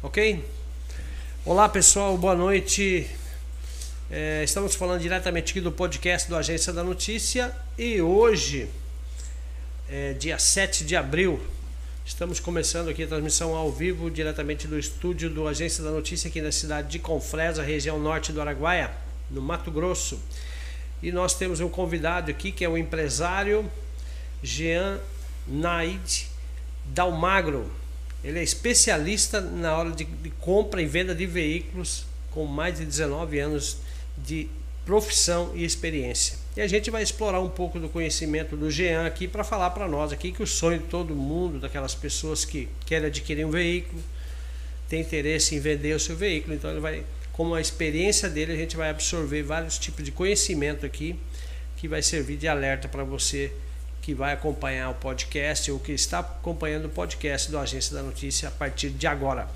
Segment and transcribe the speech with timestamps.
[0.00, 0.44] Ok?
[1.44, 3.10] Olá pessoal, boa noite.
[4.08, 8.70] É, estamos falando diretamente aqui do podcast do Agência da Notícia e hoje,
[9.90, 11.40] é, dia 7 de abril,
[12.06, 16.40] estamos começando aqui a transmissão ao vivo diretamente do estúdio do Agência da Notícia aqui
[16.40, 18.92] na cidade de Confresa, região norte do Araguaia,
[19.28, 20.22] no Mato Grosso.
[21.02, 23.68] E nós temos um convidado aqui que é o empresário
[24.44, 25.00] Jean
[25.44, 26.28] Naid
[26.84, 27.68] Dalmagro.
[28.22, 32.84] Ele é especialista na hora de, de, compra e venda de veículos com mais de
[32.84, 33.78] 19 anos
[34.16, 34.48] de
[34.84, 36.36] profissão e experiência.
[36.56, 39.86] E a gente vai explorar um pouco do conhecimento do Jean aqui para falar para
[39.86, 44.02] nós aqui que o sonho de todo mundo, daquelas pessoas que querem adquirir um veículo,
[44.88, 48.56] tem interesse em vender o seu veículo, então ele vai, como a experiência dele, a
[48.56, 51.14] gente vai absorver vários tipos de conhecimento aqui
[51.76, 53.52] que vai servir de alerta para você
[54.02, 58.48] que vai acompanhar o podcast ou que está acompanhando o podcast do Agência da Notícia
[58.48, 59.48] a partir de agora.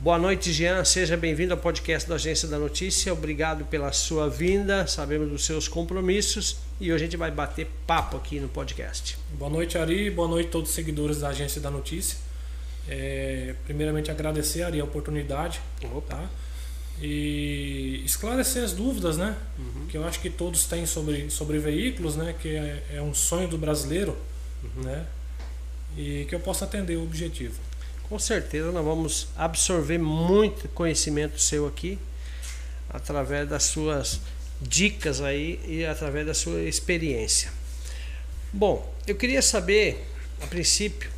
[0.00, 0.84] Boa noite, Jean.
[0.84, 3.12] Seja bem-vindo ao podcast da Agência da Notícia.
[3.12, 4.86] Obrigado pela sua vinda.
[4.86, 9.16] Sabemos dos seus compromissos e hoje a gente vai bater papo aqui no podcast.
[9.38, 10.10] Boa noite, Ari.
[10.10, 12.18] Boa noite a todos os seguidores da Agência da Notícia.
[12.86, 15.60] É, primeiramente, agradecer, Ari, a oportunidade.
[15.84, 16.16] Opa.
[16.16, 16.28] Tá?
[17.00, 19.36] E esclarecer as dúvidas, né?
[19.58, 19.86] Uhum.
[19.88, 22.34] Que eu acho que todos têm sobre, sobre veículos, né?
[22.40, 24.16] Que é, é um sonho do brasileiro,
[24.62, 24.84] uhum.
[24.84, 25.06] né?
[25.96, 27.58] E que eu possa atender o objetivo.
[28.08, 31.98] Com certeza nós vamos absorver muito conhecimento seu aqui
[32.88, 34.20] através das suas
[34.60, 37.50] dicas aí e através da sua experiência.
[38.52, 40.06] Bom, eu queria saber,
[40.40, 41.10] a princípio,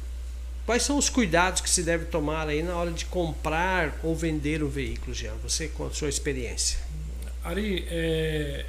[0.67, 4.64] Quais são os cuidados que se deve tomar aí na hora de comprar ou vender
[4.64, 5.34] um veículo, Jean?
[5.45, 6.81] Você com a sua experiência.
[7.45, 8.67] Ari, é,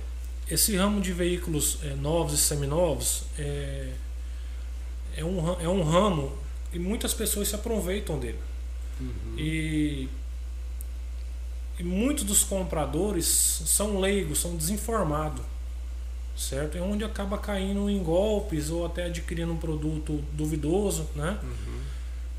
[0.48, 3.94] esse ramo de veículos é, novos e seminovos é,
[5.16, 6.38] é, um, é um ramo
[6.72, 8.40] e muitas pessoas se aproveitam dele.
[9.02, 9.36] Uhum.
[9.36, 10.08] E,
[11.80, 15.44] e muitos dos compradores são leigos, são desinformados
[16.38, 16.78] certo?
[16.78, 21.40] É onde acaba caindo em golpes ou até adquirindo um produto duvidoso, né?
[21.42, 21.80] Uhum.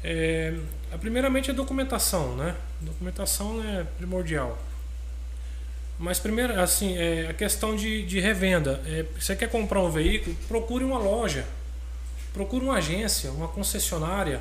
[0.03, 0.55] É,
[1.01, 2.55] primeiramente a documentação, né?
[2.81, 4.59] Documentação é primordial.
[5.99, 8.81] Mas primeiro, assim, é, a questão de, de revenda.
[8.87, 11.45] É, você quer comprar um veículo, procure uma loja,
[12.33, 14.41] procure uma agência, uma concessionária,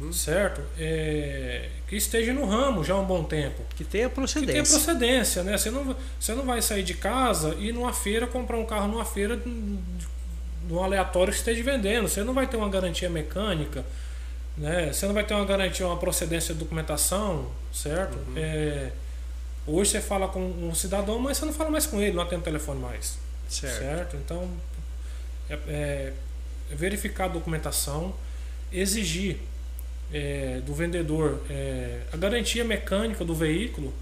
[0.00, 0.12] uhum.
[0.12, 0.60] certo?
[0.76, 3.62] É, que esteja no ramo já há um bom tempo.
[3.76, 4.46] Que tenha procedência.
[4.46, 5.56] Que tenha procedência, né?
[5.56, 9.04] Você não, você não vai sair de casa e numa feira comprar um carro numa
[9.04, 9.40] feira
[10.68, 12.08] no aleatório que esteja vendendo.
[12.08, 13.84] Você não vai ter uma garantia mecânica
[14.56, 14.92] né?
[14.92, 18.16] Você não vai ter uma garantia, uma procedência de documentação, certo?
[18.16, 18.34] Uhum.
[18.36, 18.92] É,
[19.66, 22.42] hoje você fala com um cidadão, mas você não fala mais com ele, não atende
[22.42, 23.18] o telefone mais.
[23.48, 23.78] Certo.
[23.78, 24.16] certo?
[24.16, 24.48] Então,
[25.48, 26.12] é, é,
[26.70, 28.14] verificar a documentação,
[28.72, 29.38] exigir
[30.12, 33.92] é, do vendedor é, a garantia mecânica do veículo,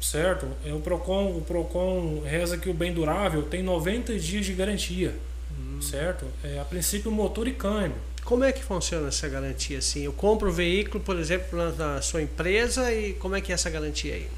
[0.00, 0.48] certo?
[0.64, 5.14] É, o, Procon, o Procon reza que o bem durável tem 90 dias de garantia,
[5.56, 5.80] uhum.
[5.80, 6.26] certo?
[6.42, 7.96] É, a princípio, motor e câmbio.
[8.24, 10.02] Como é que funciona essa garantia assim?
[10.02, 13.68] Eu compro o veículo, por exemplo, na, sua empresa e como é que é essa
[13.68, 14.28] garantia aí?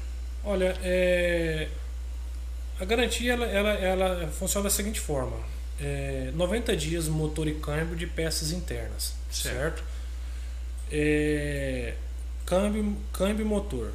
[0.43, 1.69] Olha, é...
[2.79, 5.37] a garantia ela, ela, ela, funciona da seguinte forma:
[5.79, 6.31] é...
[6.35, 9.79] 90 dias motor e câmbio de peças internas, certo?
[9.79, 9.83] certo?
[10.91, 11.93] É...
[12.45, 13.93] Câmbio, câmbio e motor.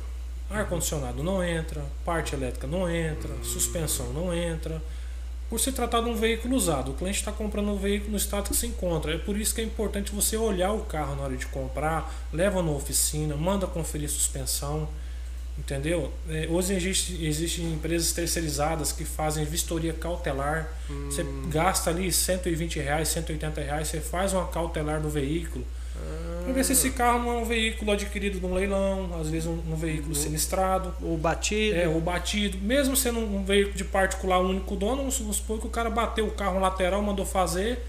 [0.49, 3.45] Ar condicionado não entra, parte elétrica não entra, hum.
[3.45, 4.81] suspensão não entra
[5.53, 6.93] por se tratar de um veículo usado.
[6.93, 9.13] O cliente está comprando um veículo no estado que se encontra.
[9.13, 12.63] É por isso que é importante você olhar o carro na hora de comprar, leva
[12.63, 14.89] na oficina, manda conferir suspensão.
[15.59, 16.11] Entendeu?
[16.31, 20.73] É, hoje existe, existem empresas terceirizadas que fazem vistoria cautelar.
[20.89, 21.11] Hum.
[21.11, 25.67] Você gasta ali 120 reais, 180 reais, você faz uma cautelar do veículo
[26.45, 29.59] para ver se esse carro não é um veículo adquirido num leilão, às vezes um,
[29.69, 30.93] um veículo sinistrado.
[31.01, 31.77] Ou batido.
[31.77, 32.59] É, ou batido.
[32.59, 36.33] Mesmo sendo um veículo de particular único dono, vamos supor que o cara bateu o
[36.33, 37.85] carro lateral, mandou fazer,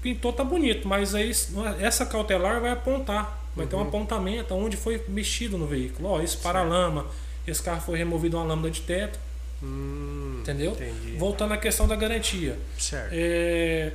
[0.00, 0.86] pintou, tá bonito.
[0.86, 1.32] Mas aí
[1.80, 3.42] essa cautelar vai apontar.
[3.56, 3.70] Vai uhum.
[3.70, 3.88] ter um uhum.
[3.88, 6.08] apontamento onde foi mexido no veículo.
[6.08, 7.06] Ó, esse para-lama,
[7.46, 9.18] esse carro foi removido uma lâmina de teto.
[9.62, 10.72] Hum, entendeu?
[10.72, 11.16] Entendi.
[11.16, 12.58] Voltando à questão da garantia.
[12.78, 13.10] Certo.
[13.12, 13.92] É,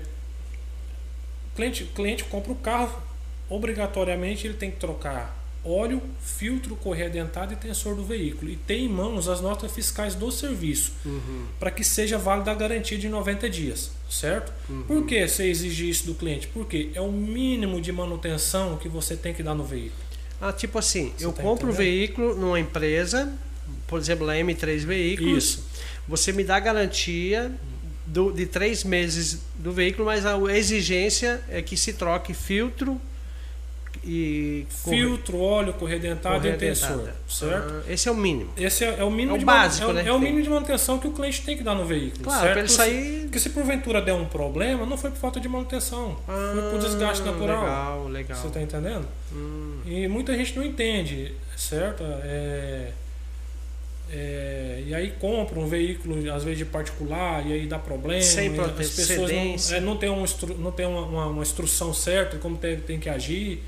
[1.56, 3.09] cliente, cliente compra o carro,
[3.50, 8.51] obrigatoriamente ele tem que trocar óleo, filtro, correia dentada e tensor do veículo.
[8.51, 11.46] E tem em mãos as notas fiscais do serviço, uhum.
[11.60, 14.54] para que seja válida a garantia de 90 dias, certo?
[14.69, 14.84] Uhum.
[14.84, 16.48] Por que você exige isso do cliente?
[16.48, 20.10] Porque é o mínimo de manutenção que você tem que dar no veículo.
[20.42, 23.31] Ah, tipo assim, você eu tá compro o veículo numa empresa,
[23.88, 25.44] por exemplo, a M3 Veículos.
[25.44, 25.66] Isso.
[26.07, 27.51] Você me dá garantia
[28.06, 33.00] do, de três meses do veículo, mas a exigência é que se troque filtro,
[34.04, 37.84] e filtro, óleo, correia dentada e tensor, certo?
[37.88, 38.50] Ah, esse é o mínimo.
[38.57, 40.04] Esse é, é o mínimo é o de básico, é, né?
[40.07, 42.24] É o mínimo de manutenção que o cliente tem que dar no veículo.
[42.24, 42.57] Claro, certo?
[42.60, 43.22] ele sair.
[43.24, 46.80] Porque se porventura der um problema, não foi por falta de manutenção, ah, foi por
[46.80, 47.62] desgaste natural.
[47.62, 48.38] Legal, legal.
[48.38, 49.07] Você está entendendo?
[49.34, 49.80] Hum.
[49.86, 52.04] E muita gente não entende, certo?
[52.24, 52.92] É,
[54.12, 58.22] é, e aí compra um veículo, às vezes de particular, e aí dá problema.
[58.22, 60.25] Sem as pessoas não, é, não tem, um
[60.57, 63.63] não tem uma, uma, uma, instrução certa como tem, tem que agir.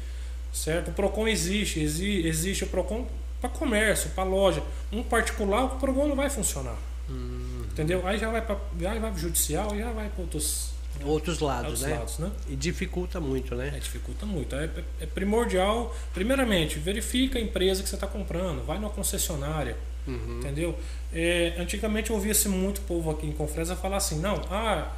[0.52, 0.90] Certo?
[0.90, 3.08] O PROCON existe, existe, existe o PROCON
[3.40, 4.62] para comércio, para loja.
[4.92, 6.78] Um particular, o PROCON não vai funcionar.
[7.10, 7.64] Hum.
[7.72, 8.06] Entendeu?
[8.06, 10.72] Aí já vai para pro judicial e já vai para outros,
[11.04, 11.98] outros lados, outros né?
[11.98, 12.32] lados, né?
[12.50, 13.72] E dificulta muito, né?
[13.76, 14.56] É, dificulta muito.
[14.56, 14.70] É,
[15.00, 19.78] é primordial, primeiramente, verifica a empresa que você está comprando, vai numa concessionária.
[20.06, 20.40] Uhum.
[20.40, 20.78] Entendeu?
[21.14, 24.92] É, antigamente eu ouvia-se muito povo aqui em Confresa falar assim, não, ah,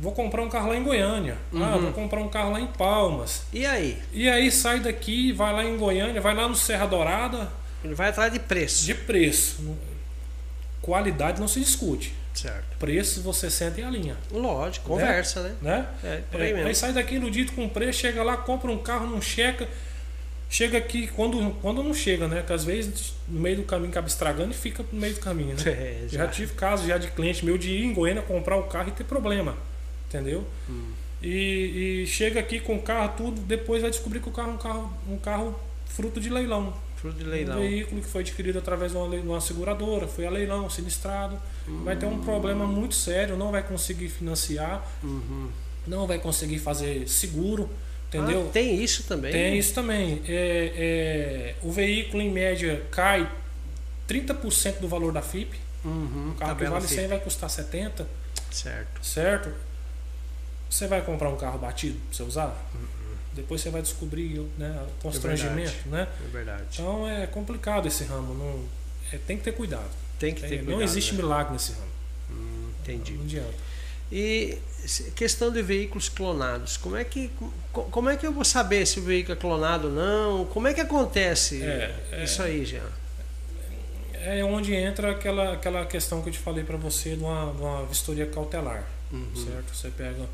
[0.00, 1.64] vou comprar um carro lá em Goiânia, ah, uhum.
[1.64, 3.42] ah, vou comprar um carro lá em Palmas.
[3.52, 3.98] E aí?
[4.12, 7.50] E aí sai daqui, vai lá em Goiânia, vai lá no Serra Dourada.
[7.84, 8.84] Ele vai atrás de preço.
[8.84, 9.76] De preço.
[10.80, 12.14] Qualidade não se discute.
[12.34, 12.78] Certo.
[12.78, 14.16] Preço você senta em a linha.
[14.30, 15.54] Lógico, conversa, né?
[15.60, 15.86] né?
[16.04, 19.20] É, é, aí, aí sai daqui iludido com preço, chega lá, compra um carro, não
[19.20, 19.68] checa.
[20.50, 22.42] Chega aqui, quando, quando não chega, né?
[22.46, 25.54] Que às vezes no meio do caminho acaba estragando e fica no meio do caminho,
[25.56, 25.62] né?
[25.66, 26.24] É, já.
[26.24, 26.28] já.
[26.28, 29.04] tive casos já de cliente meu de ir em Goiânia comprar o carro e ter
[29.04, 29.56] problema.
[30.08, 30.44] Entendeu?
[30.68, 30.92] Hum.
[31.22, 34.54] E, e, chega aqui com o carro, tudo, depois vai descobrir que o carro é
[34.54, 36.72] um carro, um carro fruto de leilão.
[36.96, 37.58] Fruto de leilão.
[37.58, 41.36] Um veículo que foi adquirido através de uma, de uma seguradora, foi a leilão, sinistrado.
[41.68, 41.82] Hum.
[41.84, 45.48] Vai ter um problema muito sério, não vai conseguir financiar, uhum.
[45.86, 47.68] não vai conseguir fazer seguro.
[48.08, 48.46] Entendeu?
[48.48, 49.32] Ah, tem isso também?
[49.32, 50.22] Tem isso também.
[50.26, 53.30] É, é, o veículo, em média, cai
[54.08, 55.58] 30% do valor da FIP.
[55.84, 58.06] Uhum, o carro que vale 100 vai custar 70.
[58.50, 59.06] Certo.
[59.06, 59.67] Certo?
[60.68, 62.70] Você vai comprar um carro batido para você usar?
[62.74, 62.98] Uhum.
[63.34, 66.08] Depois você vai descobrir né, constrangimento, é né?
[66.24, 66.64] É verdade.
[66.72, 68.34] Então é complicado esse ramo.
[68.34, 68.64] Não,
[69.12, 69.90] é, tem que ter cuidado.
[70.18, 70.70] Tem que ter cuidado.
[70.70, 71.22] Não existe né?
[71.22, 71.86] milagre nesse ramo.
[72.30, 73.12] Hum, entendi.
[73.12, 73.54] Não, não adianta.
[74.10, 74.58] E
[75.14, 77.30] questão de veículos clonados, como é que
[77.72, 80.46] como é que eu vou saber se o veículo é clonado ou não?
[80.46, 82.82] Como é que acontece é, isso aí, já?
[84.14, 87.60] É onde entra aquela, aquela questão que eu te falei para você de uma, de
[87.60, 89.30] uma vistoria cautelar, uhum.
[89.36, 89.76] certo?
[89.76, 90.26] Você pega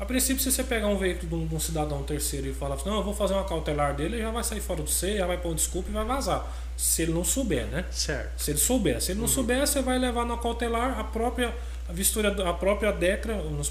[0.00, 2.88] a princípio, se você pegar um veículo de um, um cidadão terceiro e falar assim,
[2.88, 5.26] não, eu vou fazer uma cautelar dele, ele já vai sair fora do C, já
[5.26, 6.50] vai pôr desculpa e vai vazar.
[6.74, 7.84] Se ele não souber, né?
[7.90, 8.42] Certo.
[8.42, 8.98] Se ele souber.
[9.02, 9.32] Se ele não uhum.
[9.32, 11.54] souber, você vai levar na cautelar a própria
[11.86, 13.62] a vistoria, a própria DECRA, não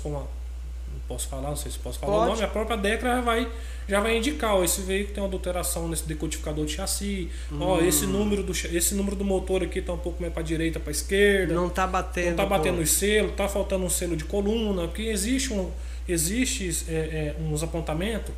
[1.07, 2.25] posso falar, não sei se posso falar Pode.
[2.25, 3.47] o nome, a própria DECRA já vai,
[3.87, 7.57] já vai indicar, ó, esse veículo tem uma adulteração nesse decodificador de chassi, hum.
[7.61, 10.79] ó, esse número do esse número do motor aqui está um pouco mais para direita,
[10.79, 11.55] para esquerda.
[11.55, 12.29] Não está batendo.
[12.29, 15.71] Não tá batendo os selos, está faltando um selo de coluna, porque existe um
[16.11, 18.33] existe é, é, uns apontamentos,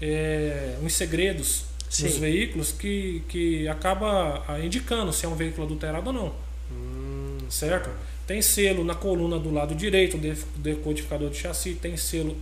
[0.00, 2.04] é, uns segredos Sim.
[2.04, 6.32] nos veículos que, que acaba ah, indicando se é um veículo adulterado ou não.
[6.70, 7.38] Hum.
[7.48, 7.90] Certo?
[8.26, 12.36] Tem selo na coluna do lado direito do decodificador de chassi, tem selo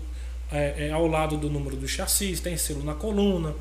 [0.53, 3.55] é, é, ao lado do número do chassi, tem selo na coluna,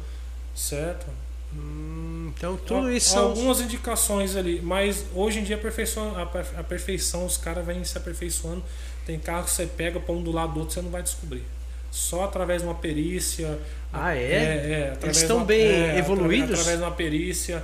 [0.54, 1.07] certo?
[1.56, 6.63] Hum, então tudo isso são algumas indicações ali, mas hoje em dia a perfeição, a,
[6.63, 8.63] perfeição os caras vêm se aperfeiçoando.
[9.07, 11.42] Tem carro que você pega para um do lado do outro você não vai descobrir.
[11.89, 13.57] Só através de uma perícia.
[13.94, 14.19] Ah, é?
[14.19, 16.59] é, é Eles estão bem é, evoluídos?
[16.59, 17.63] Através de uma perícia,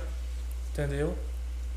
[0.72, 1.14] entendeu?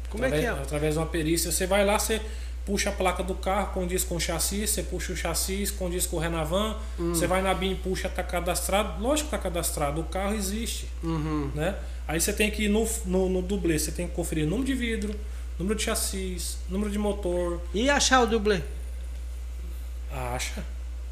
[0.09, 0.61] Como através, é que é?
[0.61, 1.51] Através de uma perícia.
[1.51, 2.21] Você vai lá, você
[2.65, 6.15] puxa a placa do carro, condiz com o chassi, você puxa o chassi, condiz com
[6.15, 7.13] o Renavan, hum.
[7.13, 11.51] você vai na BIM, puxa, tá cadastrado, lógico que tá cadastrado, o carro existe, uhum.
[11.53, 11.75] né?
[12.07, 14.73] Aí você tem que ir no, no, no dublê, você tem que conferir número de
[14.73, 15.13] vidro,
[15.59, 16.37] número de chassi,
[16.69, 17.61] número de motor.
[17.73, 18.61] E achar o dublê?
[20.11, 20.63] Acha,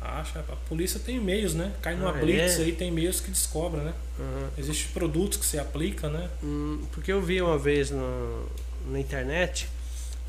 [0.01, 0.39] acha.
[0.39, 1.71] A polícia tem meios, né?
[1.81, 2.63] Cai numa Ah, blitz é?
[2.63, 3.93] aí, tem meios que descobre, né?
[4.19, 4.47] Uhum.
[4.57, 6.29] Existem produtos que você aplica, né?
[6.43, 8.45] Hum, porque eu vi uma vez no,
[8.87, 9.67] na internet,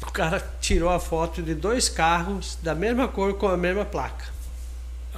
[0.03, 4.36] o cara tirou a foto de dois carros da mesma cor com a mesma placa.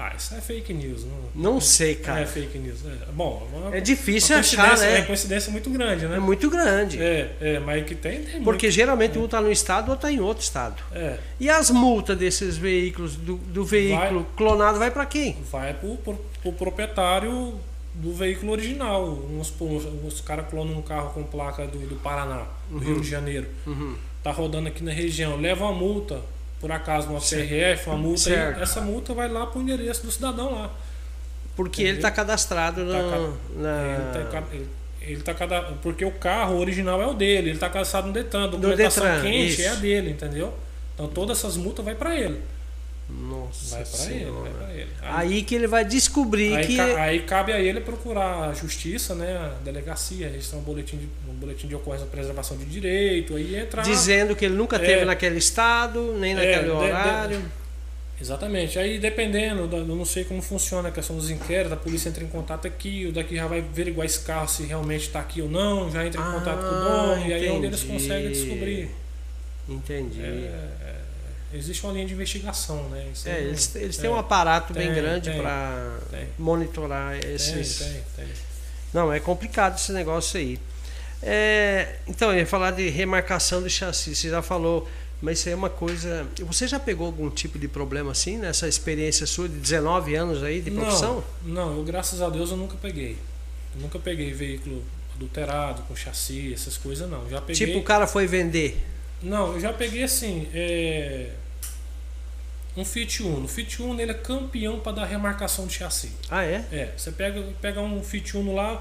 [0.00, 1.04] Ah, isso é fake news.
[1.04, 2.20] Não, Não sei, cara.
[2.20, 2.78] É fake news.
[2.86, 4.98] É, bom, uma- É difícil achar, né?
[4.98, 6.16] É coincidência muito grande, né?
[6.16, 7.02] É muito grande.
[7.02, 10.20] É, é, mas que tem, tem Porque geralmente um está no estado ou está em
[10.20, 10.80] outro estado.
[10.92, 11.04] muito.
[11.04, 15.36] É, E as multas desses veículos, do, do veículo clonado, vai para quem?
[15.50, 17.54] vai pro, pro proprietário
[17.94, 19.04] do veículo original.
[19.30, 19.52] Uns,
[20.06, 23.46] os caras clonam um carro com placa do, do Paraná, do Rio de Janeiro.
[23.66, 23.96] Uhum.
[24.22, 26.20] Tá rodando aqui na região, leva uma multa,
[26.60, 28.60] por acaso uma CRF, uma multa, Certo.
[28.62, 30.70] essa multa vai lá pro endereço do cidadão lá.
[31.56, 31.90] Porque Entendeu?
[31.90, 33.02] ele está cadastrado Tá
[33.56, 34.12] na...
[34.12, 34.44] Tá, ca-
[35.00, 38.44] ele- tá cada, porque o carro original é o dele, ele tá cadastrado no Detran,
[38.44, 39.62] a documentação Detran, quente isso.
[39.62, 40.52] é a dele, entendeu?
[40.94, 42.40] Então todas essas multas vai para ele.
[43.10, 44.88] Nossa Vai para ele, vai para ele.
[45.00, 46.76] Aí que ele vai descobrir Aí, que.
[46.76, 51.08] ca- aí cabe a ele procurar a justiça, né, a delegacia, registrar um boletim de,
[51.28, 53.82] um boletim de ocorrência de preservação de direito, aí entrar.
[53.82, 54.80] Dizendo que ele nunca É.
[54.80, 57.42] teve naquele estado, nem É, naquele de- de- horário.
[58.20, 58.78] Exatamente.
[58.78, 62.22] Aí dependendo, da- eu não sei como funciona a questão dos inquéritos, a polícia entra
[62.22, 65.48] em contato aqui, o daqui já vai averiguar esse carro se realmente está aqui ou
[65.48, 68.30] não, já entra em contato com o Ah, dono, e aí é onde eles conseguem
[68.32, 68.90] descobrir.
[69.68, 70.20] Entendi.
[70.20, 70.28] É, É,
[70.88, 70.97] é,
[71.52, 73.06] existe uma linha de investigação, né?
[73.12, 75.98] Isso não- eles, eles é, têm um aparato bem Tem, grande tem, para
[76.38, 77.78] monitorar esses.
[77.78, 78.26] tem, tem.
[78.92, 80.58] Não, é complicado esse negócio aí.
[81.22, 84.14] É, então, eu ia falar de remarcação do chassi.
[84.14, 84.88] Você já falou,
[85.20, 86.26] mas isso aí é uma coisa.
[86.46, 90.60] Você já pegou algum tipo de problema assim nessa experiência sua de 19 anos aí
[90.60, 91.24] de profissão?
[91.42, 93.18] Não, não, eu graças a Deus eu nunca peguei.
[93.74, 94.82] Eu nunca peguei veículo
[95.14, 97.28] adulterado, com chassi, essas coisas não.
[97.28, 97.66] Já peguei.
[97.66, 98.80] Tipo, o cara foi vender.
[99.22, 100.48] Não, eu já peguei assim.
[100.54, 101.30] é,
[102.76, 103.44] Um Fit Uno.
[103.44, 106.12] O Fit Uno ele é campeão para dar remarcação de chassi.
[106.30, 106.64] Ah, é?
[106.70, 108.80] É, você pega, pega um Fit Uno lá,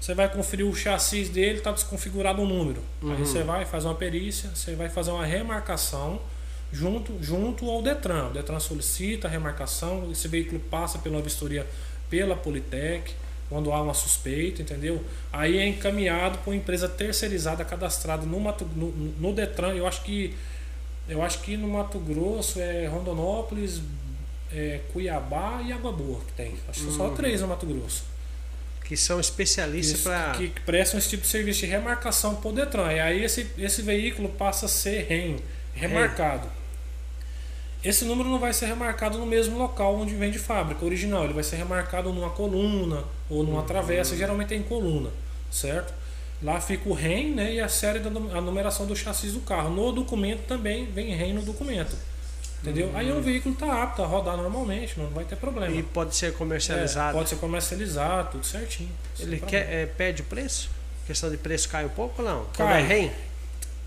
[0.00, 2.82] você vai conferir o chassi dele, tá desconfigurado o número.
[3.02, 3.12] Uhum.
[3.12, 6.20] Aí você vai fazer uma perícia, você vai fazer uma remarcação
[6.72, 8.28] junto, junto ao Detran.
[8.28, 11.66] O Detran solicita a remarcação, esse veículo passa pela vistoria
[12.10, 13.14] pela Politec,
[13.48, 15.02] quando há uma suspeita, entendeu?
[15.32, 19.74] Aí é encaminhado para uma empresa terceirizada cadastrada no, Mato, no, no Detran.
[19.74, 20.34] Eu acho que
[21.08, 23.80] eu acho que no Mato Grosso é Rondonópolis,
[24.52, 26.54] é Cuiabá e Água Boa que tem.
[26.68, 28.04] Acho que são só três no Mato Grosso.
[28.84, 30.32] Que são especialistas para.
[30.32, 32.92] que, prestam esse tipo de serviço de remarcação por Detran.
[32.92, 35.36] E aí esse, esse veículo passa a ser REM,
[35.74, 36.48] remarcado.
[37.84, 41.24] Esse número não vai ser remarcado no mesmo local onde vem de fábrica original.
[41.24, 45.10] Ele vai ser remarcado numa coluna ou numa travessa, geralmente é em coluna,
[45.50, 45.94] certo?
[46.42, 49.70] Lá fica o REM né, e a série da a numeração do chassi do carro.
[49.70, 51.96] No documento também vem REM no documento.
[52.62, 52.90] Entendeu?
[52.94, 55.72] Aí o veículo está apto a rodar normalmente, não vai ter problema.
[55.72, 57.16] E pode ser É, comercializado.
[57.16, 58.90] pode ser comercializado, tudo certinho.
[59.20, 60.68] Ele quer, é, pede o preço?
[61.06, 62.44] questão de preço cai um pouco ou não?
[62.54, 62.82] Quando Cai.
[62.82, 63.10] é REM?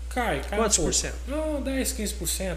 [0.08, 1.14] Cai, cai Quantos um por cento?
[1.28, 2.56] Não, 10, 15%.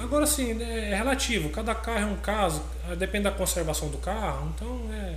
[0.00, 1.48] Agora sim, é relativo.
[1.50, 2.62] Cada carro é um caso,
[2.98, 5.14] depende da conservação do carro, então é.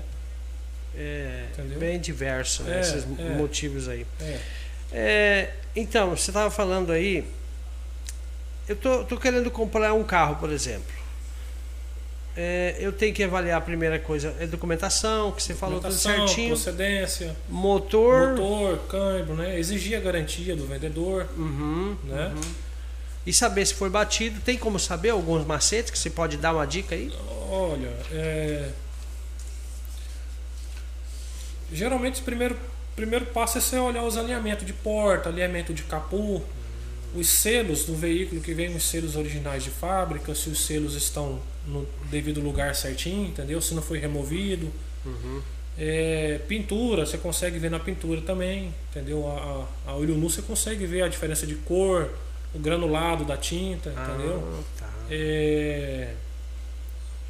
[1.00, 1.80] É Entendeu?
[1.80, 3.30] bem diverso, né, É, esses é.
[3.36, 4.06] motivos aí.
[4.20, 4.40] é.
[4.92, 7.26] É, então, você estava falando aí.
[8.70, 10.96] Eu tô, tô querendo comprar um carro, por exemplo.
[12.36, 16.28] É, eu tenho que avaliar a primeira coisa, é documentação, que você falou tudo Documentação,
[16.28, 16.50] certinho.
[16.50, 18.30] procedência, Motor.
[18.30, 19.60] motor, câmbio, né?
[19.60, 22.32] Exigir a garantia do vendedor, Uhum, né?
[22.36, 22.42] uhum.
[23.28, 24.40] E saber se foi batido.
[24.40, 27.12] Tem como saber alguns macetes que você pode dar uma dica aí?
[27.50, 28.70] Olha, é...
[31.74, 32.58] geralmente o primeiro,
[32.96, 36.42] primeiro passo é você olhar os alinhamentos de porta, alinhamento de capô,
[37.14, 41.42] os selos do veículo que vem os selos originais de fábrica, se os selos estão
[41.66, 43.60] no devido lugar certinho, entendeu?
[43.60, 44.72] Se não foi removido.
[45.06, 45.42] Uhum.
[45.78, 49.28] É, pintura, você consegue ver na pintura também, entendeu?
[49.30, 52.10] A, a, a olho nu você consegue ver a diferença de cor,
[52.58, 54.44] o granulado da tinta, entendeu?
[54.60, 54.90] Ah, tá.
[55.10, 56.14] É,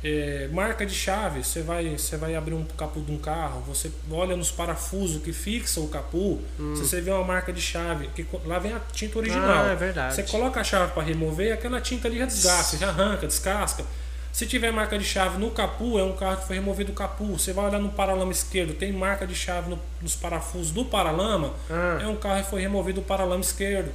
[0.03, 3.91] é, marca de chave, você vai, você vai abrir um capô de um carro, você
[4.11, 6.37] olha nos parafusos que fixam o capô,
[6.75, 9.65] se você vê uma marca de chave, que lá vem a tinta original.
[9.65, 10.15] Ah, é verdade.
[10.15, 13.83] Você coloca a chave para remover, aquela tinta ali já desgasta, já arranca, descasca.
[14.31, 17.25] Se tiver marca de chave no capô, é um carro que foi removido o capô.
[17.25, 21.53] Você vai olhar no paralama esquerdo, tem marca de chave no- nos parafusos do paralama,
[21.71, 21.97] Ah.
[22.03, 23.91] é um carro que foi removido o paralama esquerdo.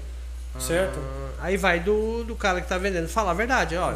[0.59, 0.99] Certo?
[0.99, 3.09] Ah, aí vai do, do cara que tá vendendo.
[3.09, 3.95] Fala a verdade, ó.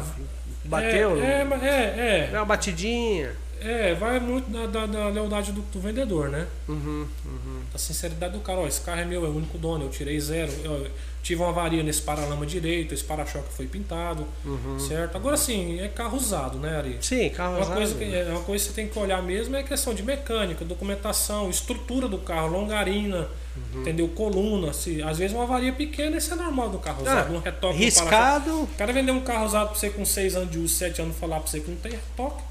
[0.65, 3.31] Bateu, É, é, é, deu uma batidinha.
[3.67, 6.47] É, vai muito da, da- da lealdade do, do vendedor, né?
[6.67, 7.59] Uhum, uhum.
[7.71, 10.19] Da sinceridade do cara, ó, esse carro é meu, é o único dono, eu tirei
[10.19, 10.87] zero, eu
[11.21, 14.79] tive uma avaria nesse paralama direito, esse para-choque foi pintado, Uhum.
[14.79, 15.15] certo?
[15.17, 16.97] Agora sim, é carro usado, né, Ari?
[17.01, 17.75] Sim, carro Uma usado.
[17.75, 20.03] coisa, que, é, uma coisa que você tem que olhar mesmo é a questão de
[20.03, 23.27] mecânica, documentação, estrutura do carro, longarina,
[23.73, 23.81] Uhum.
[23.81, 24.07] entendeu?
[24.09, 24.71] Coluna.
[24.71, 27.33] Se, às vezes uma avaria pequena, isso é normal do carro usado.
[27.33, 27.75] um retoque.
[27.75, 28.61] Ah, Riscado.
[28.63, 31.17] O cara vender um carro usado pra você com 6 anos de uso, 7 anos,
[31.17, 32.43] falar pra você que não tem retoque.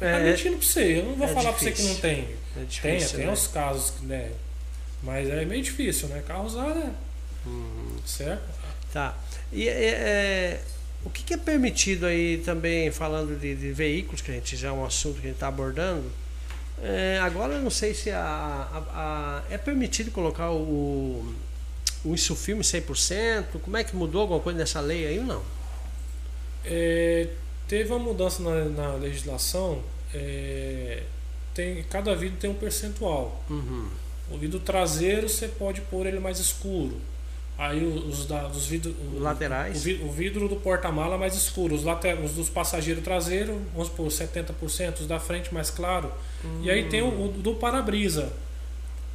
[0.00, 0.98] Tá É, mentindo pra você.
[0.98, 1.92] Eu não vou é falar pra você que difícil.
[1.94, 2.18] não tem.
[2.20, 2.26] é
[2.56, 3.32] Tem, difícil, tem né?
[3.32, 4.30] os casos, que, né?
[5.02, 6.22] Mas é meio difícil, né?
[6.26, 6.90] Carro usado é.
[7.46, 7.96] Uhum.
[8.04, 8.42] Certo?
[8.92, 9.16] Tá.
[9.52, 10.60] E é, é,
[11.04, 14.68] o que, que é permitido aí também, falando de, de veículos, que a gente já
[14.68, 16.10] é um assunto que a gente está abordando.
[16.82, 21.34] É, agora eu não sei se a, a- a- é permitido colocar o,
[22.04, 23.44] o insufilme 100%.
[23.62, 25.42] Como é que mudou alguma coisa nessa lei aí ou não?
[26.64, 27.28] É,
[27.70, 29.80] teve uma mudança na, na legislação.
[30.12, 31.04] é,
[31.54, 33.44] tem, cada vidro tem um percentual.
[33.48, 33.88] Uhum.
[34.28, 36.96] O vidro traseiro você pode pôr ele mais escuro.
[37.56, 38.94] Aí os, da, os vidros.
[39.14, 39.86] Laterais.
[39.86, 41.74] O, o vidro do porta-mala mais escuro.
[41.74, 46.10] Os, later, os dos passageiros traseiros, vamos supor, 70%, os da frente mais claro.
[46.62, 48.32] E aí tem o, o do para-brisa.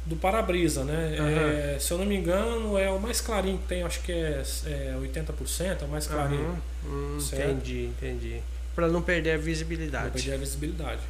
[0.06, 1.16] Do para-brisa, né?
[1.18, 1.74] Aham.
[1.74, 4.42] É, se eu não me engano, é o mais clarinho que tem, acho que é,
[4.66, 6.48] é 80%, é o mais clarinho.
[6.48, 6.60] Aham.
[6.86, 8.40] Hum, entendi, entendi.
[8.74, 10.10] Para não perder a visibilidade.
[10.10, 11.00] perder a visibilidade.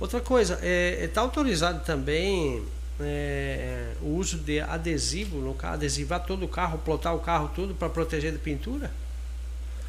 [0.00, 2.62] Outra coisa, está é, tá autorizado também
[3.00, 7.74] é, o uso de adesivo no carro, adesivar todo o carro, plotar o carro tudo
[7.74, 8.90] para proteger de pintura?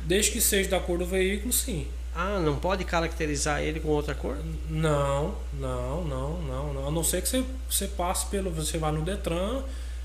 [0.02, 1.88] Desde que seja da cor do veículo, sim.
[2.20, 4.36] Ah, não pode caracterizar ele com outra cor?
[4.70, 6.88] Não, não, não, não, não.
[6.88, 8.50] A não ser que você, você passe pelo.
[8.52, 9.62] Você vá no Detran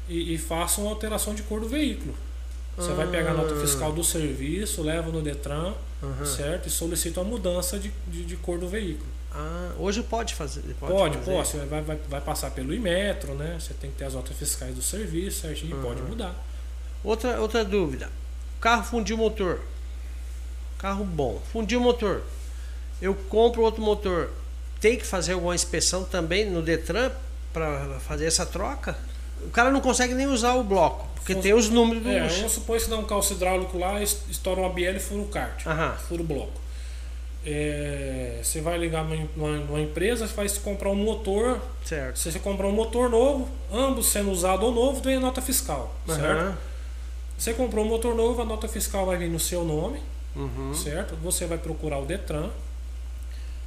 [0.09, 2.15] e, e faça uma alteração de cor do veículo.
[2.77, 3.61] Você vai pegar a nota Ah.
[3.61, 6.25] fiscal do serviço, leva no Detran, Aham.
[6.27, 6.69] certo?
[6.69, 9.09] E solicita uma mudança de, de, de cor do veículo.
[9.35, 10.63] Ah, hoje pode fazer.
[10.81, 11.49] Pode, Pode, pode.
[11.49, 13.57] Você vai, vai, vai passar pelo Imetro, né?
[13.59, 16.35] Você tem que ter as notas fiscais do serviço, certinho, e pode mudar.
[17.03, 18.11] Outra, outra dúvida.
[18.59, 19.61] O carro fundiu o motor.
[20.83, 21.41] Carro bom.
[21.53, 22.23] Fundiu o motor.
[23.01, 24.29] Eu compro outro motor.
[24.81, 27.11] Tem que fazer alguma inspeção também no Detran
[27.53, 28.97] para fazer essa troca?
[29.47, 32.11] O cara não consegue nem usar o bloco, porque Fun- tem os números do.
[32.11, 35.23] É, vamos supor que dá um calço hidráulico lá, es- estoura uma biela e fura
[35.23, 35.67] o kart.
[35.67, 35.93] Aham.
[36.09, 36.61] Fura o bloco.
[37.45, 39.05] É, você vai ligar
[39.37, 41.61] numa, empresa, vai comprar um motor.
[41.85, 42.19] Certo.
[42.19, 45.93] Se você comprar um motor novo, ambos sendo usado ou novo, vem a nota fiscal.
[46.07, 46.21] Certo?
[46.25, 46.57] Aham.
[47.37, 50.01] Você comprou um motor novo, a nota fiscal vai vir no seu nome,
[50.35, 50.73] Uhum.
[50.75, 51.15] certo?
[51.17, 52.51] Você vai procurar o Detran,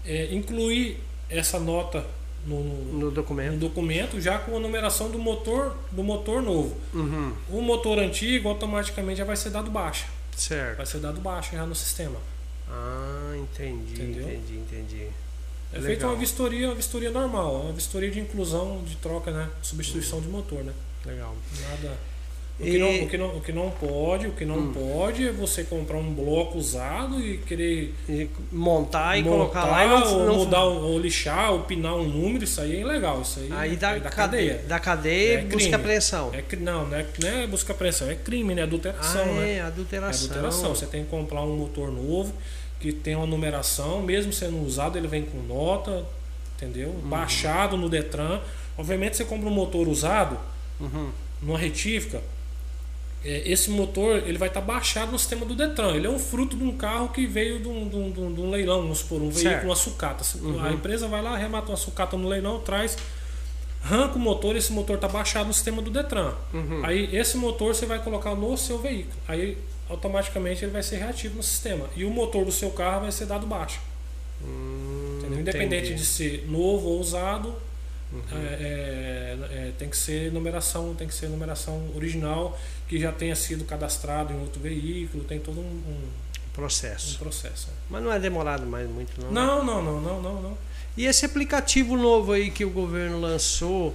[0.06, 2.06] é, incluir essa nota
[2.46, 3.58] no, no- No no documento.
[3.58, 6.76] documento já com a numeração do motor do motor novo.
[6.94, 7.34] Uhum.
[7.50, 10.06] O motor antigo automaticamente já vai ser dado baixa.
[10.36, 10.78] Certo.
[10.78, 12.18] Vai ser dado baixa já no sistema.
[12.70, 14.28] Ah, entendi, Entendeu?
[14.30, 15.08] entendi, entendi.
[15.74, 15.88] É Legal.
[15.88, 19.50] feita uma vistoria, uma vistoria normal, uma vistoria de inclusão, de troca, né?
[19.62, 20.74] Substituição de motor, né?
[21.06, 21.36] Legal.
[21.70, 21.98] Nada.
[22.58, 24.74] O E- que, não, o, que não, o que não pode, o que não Hum.
[24.74, 29.86] pode é você comprar um bloco usado e querer E montar e montar, colocar lá
[29.86, 33.22] e não, ou não mudar, ou lixar, ou pinar um número, isso aí é ilegal.
[33.22, 34.54] Isso aí, Aí dá, é da cadeia.
[34.54, 34.68] cadeia.
[34.70, 35.76] Da cadeia É busca crime.
[35.76, 36.32] apreensão.
[36.34, 38.64] É, não, não é, não é busca apreensão, é crime, né?
[38.64, 39.50] Adulteração, ah, né?
[39.50, 40.24] é, É adulteração.
[40.26, 40.74] adulteração.
[40.76, 42.34] Você tem que comprar um motor novo
[42.79, 46.06] que tem uma numeração, mesmo sendo usado, ele vem com nota,
[46.56, 46.88] entendeu?
[46.88, 47.10] Uhum.
[47.10, 48.40] Baixado no Detran.
[48.77, 50.40] Obviamente você compra um motor usado,
[50.79, 51.10] Uhum.
[51.42, 52.22] numa retífica, é,
[53.27, 55.96] esse motor ele vai estar baixado no sistema do Detran.
[55.96, 58.50] Ele é um fruto de um carro que veio de um, de um- de um-
[58.51, 59.46] leilão, vamos supor, um Certo.
[59.46, 60.24] veículo, uma sucata.
[60.42, 60.64] Uhum.
[60.64, 62.98] A empresa vai lá, arremata uma sucata no leilão, traz,
[63.83, 66.33] arranca o motor, esse motor está baixado no sistema do Detran.
[66.53, 66.81] Uhum.
[66.85, 69.16] Aí esse motor você vai colocar no seu veículo.
[69.27, 69.57] Aí
[69.90, 71.85] automaticamente ele vai ser reativo no sistema.
[71.96, 73.79] E o motor do seu carro vai ser dado baixa.
[74.44, 75.20] Hum?
[75.40, 76.01] Independente entendi.
[76.01, 77.53] de ser novo ou usado,
[78.13, 78.22] Uhum.
[78.31, 79.37] é, é,
[79.68, 84.31] é, tem que ser numeração, tem que ser numeração original que já tenha sido cadastrado
[84.31, 86.09] em outro veículo, tem todo um, um- um
[86.53, 87.18] Processo.
[87.20, 87.68] processo.
[87.89, 89.27] Mas não é demorado mais muito, não.
[89.27, 89.33] né?
[89.33, 90.57] Não, não, não, não, não, não.
[90.96, 93.94] E esse aplicativo novo aí que o governo lançou,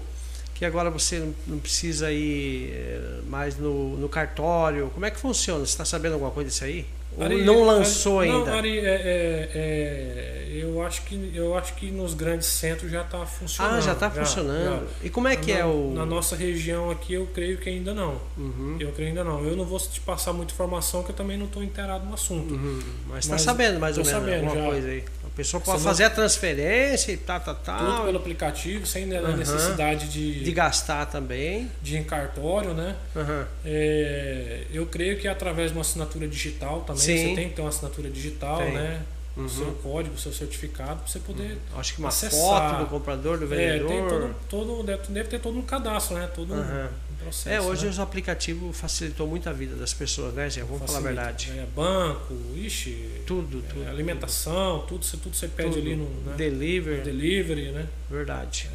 [0.60, 5.60] que agora você não- precisa ir eh, mais no, no cartório, como é que funciona?
[5.60, 6.84] Você está sabendo alguma coisa disso aí?
[7.18, 8.50] Ari- não lançou Ari- ainda?
[8.50, 13.00] Não, Ari, é, é, é, eu acho que eu acho que nos grandes centros já
[13.00, 13.74] está funcionando.
[13.76, 14.86] ah, já está funcionando.
[14.86, 15.06] já.
[15.06, 15.92] E como é que na, é o.
[15.94, 18.20] Na nossa região aqui, eu creio que ainda não.
[18.36, 19.42] Uhum, Eu creio ainda não.
[19.44, 22.52] Eu não vou te passar muita informação, que eu também não estou inteirado no assunto.
[22.52, 22.80] uhum.
[23.08, 24.70] Mas está sabendo mais ou menos sabendo alguma já.
[24.70, 25.04] coisa aí.
[25.40, 28.04] Pessoa pode Você fazer a transferência e tal, tal, Tudo tal.
[28.04, 29.36] pelo aplicativo, sem Aham.
[29.36, 31.70] necessidade de, De gastar também.
[31.80, 32.94] de ir em cartório, né?
[33.16, 33.46] Aham.
[33.64, 37.00] É, eu creio que é através de uma assinatura digital também.
[37.02, 37.28] Sim.
[37.30, 38.72] Você tem que ter uma assinatura digital, Tem.
[38.74, 39.00] né?
[39.36, 39.44] Uhum.
[39.46, 41.56] O seu código, o seu certificado, para você poder.
[41.76, 42.38] Acho que uma Acessar.
[42.40, 43.88] foto do comprador, do É, vendedor.
[43.88, 46.28] tem todo, todo, deve, deve ter todo um cadastro, né?
[46.34, 46.90] Todo um, Aham.
[47.12, 47.48] um processo.
[47.48, 47.90] É, hoje né?
[47.90, 50.62] os aplicativos facilitou muito a vida das pessoas, né, Zé?
[50.62, 51.14] Vamos falar a Facilita.
[51.22, 51.50] verdade.
[51.58, 53.88] É, banco, ixi, Tudo, é, tudo.
[53.88, 55.80] alimentação, tudo, você- tudo você pede tudo.
[55.80, 56.34] ali no né?
[56.36, 57.86] Delivery, delivery, né?
[58.10, 58.68] verdade.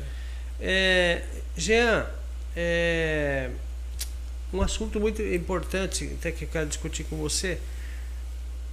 [0.59, 1.21] É,
[1.57, 2.05] Jean,
[2.55, 3.49] é,
[4.53, 7.59] um assunto muito importante, até que eu quero discutir com você.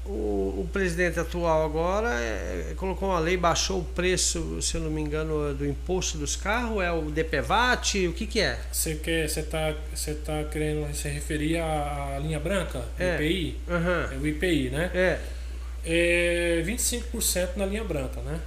[0.04, 4.90] O, o presidente atual agora é, colocou uma lei, baixou o preço, se eu não
[4.90, 8.58] me engano, do imposto dos carros, é o DPVAT, o que que é?
[8.72, 13.14] Você quer, você tá, você tá querendo se referir à, à linha branca, É.
[13.14, 13.56] IPI?
[13.70, 14.08] Aham.
[14.12, 14.90] É o IPI, né?
[14.92, 15.18] É.
[15.84, 18.40] É 25% na linha branca, né?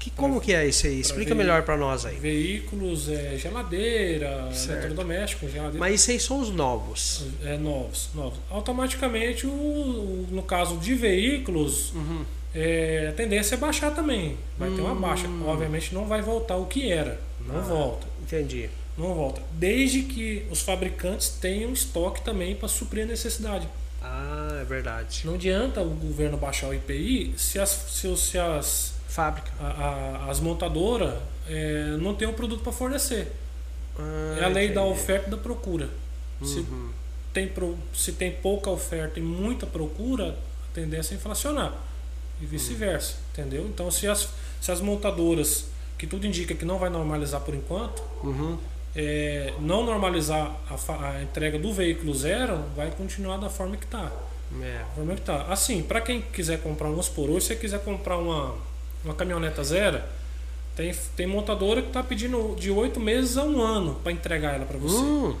[0.00, 0.98] Que, como que é isso aí?
[0.98, 2.16] Explica melhor para nós aí.
[2.16, 5.78] Veículos, é, geladeira, eletrodoméstico, geladeira.
[5.78, 7.26] Mas isso aí são os novos.
[7.44, 8.38] É, novos, novos.
[8.50, 12.24] Automaticamente, o, o- no caso de veículos, Uhum.
[12.54, 14.36] é, a tendência é baixar também.
[14.58, 15.00] Vai ter uma Hum.
[15.00, 15.26] baixa.
[15.46, 17.20] Obviamente não vai voltar o que era.
[17.46, 17.60] Não Ah.
[17.60, 18.06] volta.
[18.22, 18.70] Entendi.
[18.96, 19.42] Não volta.
[19.52, 23.68] Desde que os fabricantes tenham estoque também para suprir a necessidade.
[24.02, 25.22] Ah, é verdade.
[25.24, 29.50] Não adianta o governo baixar o IPI se as, se, se as, Fábrica.
[29.60, 29.66] a-
[30.26, 31.14] a- as montadoras
[31.48, 33.32] é, não têm o produto para fornecer.
[33.98, 35.00] Ah, É a lei da entendi.
[35.00, 35.88] oferta e da procura.
[36.44, 36.90] Se, Uhum.
[37.34, 40.38] tem pro- se tem pouca oferta e muita procura,
[40.70, 41.74] a tendência é inflacionar.
[42.40, 43.66] E vice-versa, entendeu?
[43.66, 44.28] Então, se as,
[44.60, 45.66] se as montadoras,
[45.98, 48.56] que tudo indica que não vai normalizar por enquanto, Uhum.
[48.96, 54.10] é, não normalizar a, a entrega do veículo zero, vai continuar da forma que está.
[54.62, 54.78] É.
[54.78, 55.42] Da forma que tá.
[55.50, 58.54] Assim, para quem quiser comprar, vamos por hoje, se você quiser comprar uma,
[59.04, 60.00] uma caminhoneta zero,
[60.76, 64.64] tem, tem montadora que está pedindo de oito meses a um ano para entregar ela
[64.64, 64.96] para você.
[64.96, 65.36] Hum.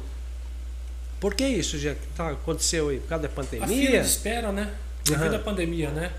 [1.18, 2.98] Por que isso já tá, aconteceu aí?
[2.98, 4.00] Por causa da A fila pandemia?
[4.00, 4.74] de espera, né?
[5.04, 5.36] Devido Aham.
[5.36, 6.12] à pandemia, né?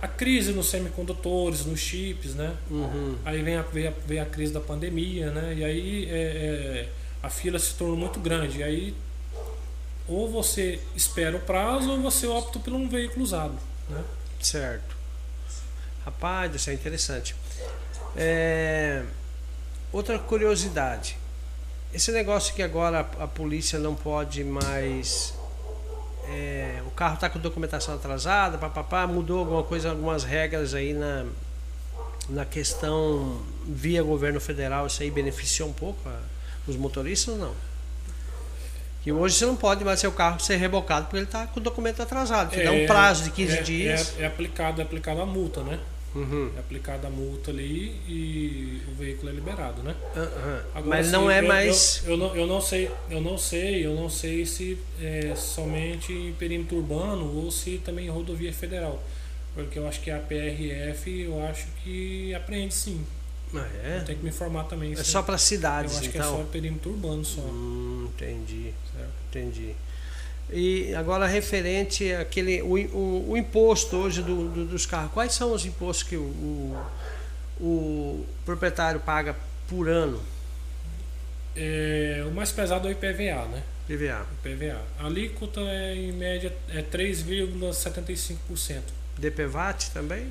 [0.00, 2.54] A crise nos semicondutores, nos chips, né?
[2.70, 3.16] Uhum.
[3.24, 5.54] Aí vem a, vem a, vem a crise da pandemia, né?
[5.56, 6.88] E aí é, é,
[7.20, 8.58] a fila se tornou muito grande.
[8.58, 8.94] E aí
[10.06, 13.54] ou você espera o prazo ou você opta por um veículo usado,
[13.90, 14.02] né?
[14.40, 14.96] Certo.
[16.12, 17.36] Rapaz, isso é interessante.
[18.16, 19.02] É,
[19.92, 21.18] Outra curiosidade.
[21.92, 25.34] Esse negócio que agora a, a polícia não pode mais.
[26.28, 31.26] é, o carro está com documentação atrasada, papapá, mudou alguma coisa, algumas regras aí na,
[32.30, 36.20] na questão via governo federal, isso aí beneficiou um pouco a-
[36.66, 37.54] os motoristas ou não?
[39.02, 41.62] Que hoje você não pode mais seu carro ser rebocado porque ele está com o
[41.62, 42.50] documento atrasado.
[42.50, 44.14] Te dá um prazo de 15 é, dias.
[44.18, 45.78] É, é aplicado, é aplicado a multa, né?
[46.14, 46.50] Uhum.
[46.56, 49.94] É aplicada a multa ali e o veículo é liberado, né?
[50.16, 50.62] Aham.
[50.74, 52.02] Agora, Mas não é eu- mais.
[52.04, 56.12] Eu, eu, não, eu não sei, eu não sei, eu não sei se é somente
[56.12, 59.02] em perímetro urbano ou se também em rodovia federal.
[59.54, 63.04] Porque eu acho que a PRF, eu acho que apreende sim.
[63.54, 64.00] Ah, é?
[64.00, 64.92] Tem que me informar também.
[64.92, 66.46] É se- só para Eu cidades, acho que é só então.
[66.46, 67.40] perímetro urbano só.
[67.40, 69.10] Hum, entendi, certo?
[69.30, 69.74] entendi.
[70.50, 75.52] E agora referente àquele o, o, o imposto hoje do, do- dos carros, quais são
[75.52, 76.84] os impostos que o, o,
[77.60, 79.36] o proprietário paga
[79.68, 80.20] por ano?
[81.54, 83.62] É, o mais pesado é o IPVA, né?
[83.86, 84.26] PVA.
[84.44, 84.80] IPVA.
[84.98, 88.80] A alíquota é em média é 3,75%.
[89.18, 90.26] DPVAT também?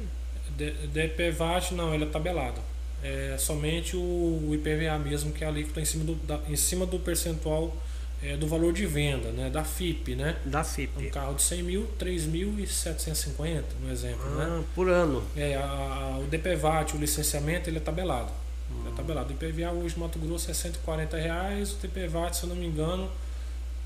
[0.57, 2.61] D- DPVAT não, ele é tabelado.
[3.03, 6.55] É somente o, o IPVA mesmo, que é a alíquota em cima do, da- em
[6.55, 7.75] cima do percentual
[8.23, 9.49] é, do valor de venda, né?
[9.49, 10.37] Da FIP, né?
[10.45, 11.09] Da Um FIP.
[11.11, 14.45] carro de 100 mil, 3.750, no exemplo, né?
[14.49, 15.23] Ah, por ano.
[15.35, 18.31] É, a- a- o DPVAT, o licenciamento, ele é tabelado.
[18.71, 18.81] Hum.
[18.81, 19.29] Ele é tabelado.
[19.29, 22.65] O IPVA hoje no Mato Grosso é 140 reais, o DPVAT, se eu não me
[22.65, 23.09] engano,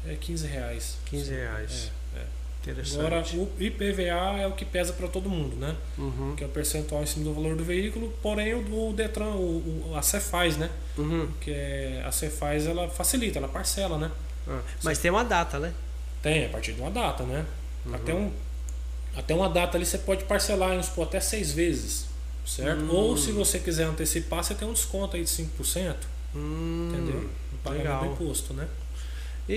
[0.08, 0.98] é 15 reais.
[1.06, 1.72] 15 reais.
[1.72, 2.01] É, é.
[3.00, 5.76] Agora, o IPVA é o que pesa para todo mundo, né?
[5.98, 9.32] Uhum, Que é o percentual em cima do valor do veículo, porém o, o Detran,
[9.32, 10.70] o, o- a Cefaz, né?
[10.98, 11.28] uhum.
[11.42, 14.12] Que é, a Cefaz, ela facilita, ela parcela, né?
[14.48, 15.74] Ah, mas tem uma data, né?
[16.22, 17.46] Tem, a partir de uma data, né?
[17.86, 17.96] Uhum.
[17.96, 18.32] Até, um,
[19.18, 22.06] até uma data ali você pode parcelar, vamos supor, até seis vezes,
[22.46, 22.84] certo?
[22.84, 22.92] Hum.
[22.92, 25.96] Ou se você quiser antecipar, você tem um desconto aí de 5%,
[26.36, 27.30] Hum, entendeu?
[27.52, 28.04] No pagamento legal.
[28.06, 28.68] do imposto, né?
[29.50, 29.54] E,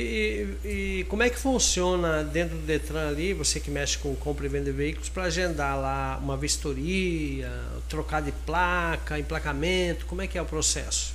[0.65, 0.69] e-
[1.01, 4.49] e como é que funciona dentro do Detran ali, você que mexe com compra e
[4.49, 7.51] venda de veículos, para agendar lá uma vistoria,
[7.89, 11.13] trocar de placa, emplacamento, como é que é o processo?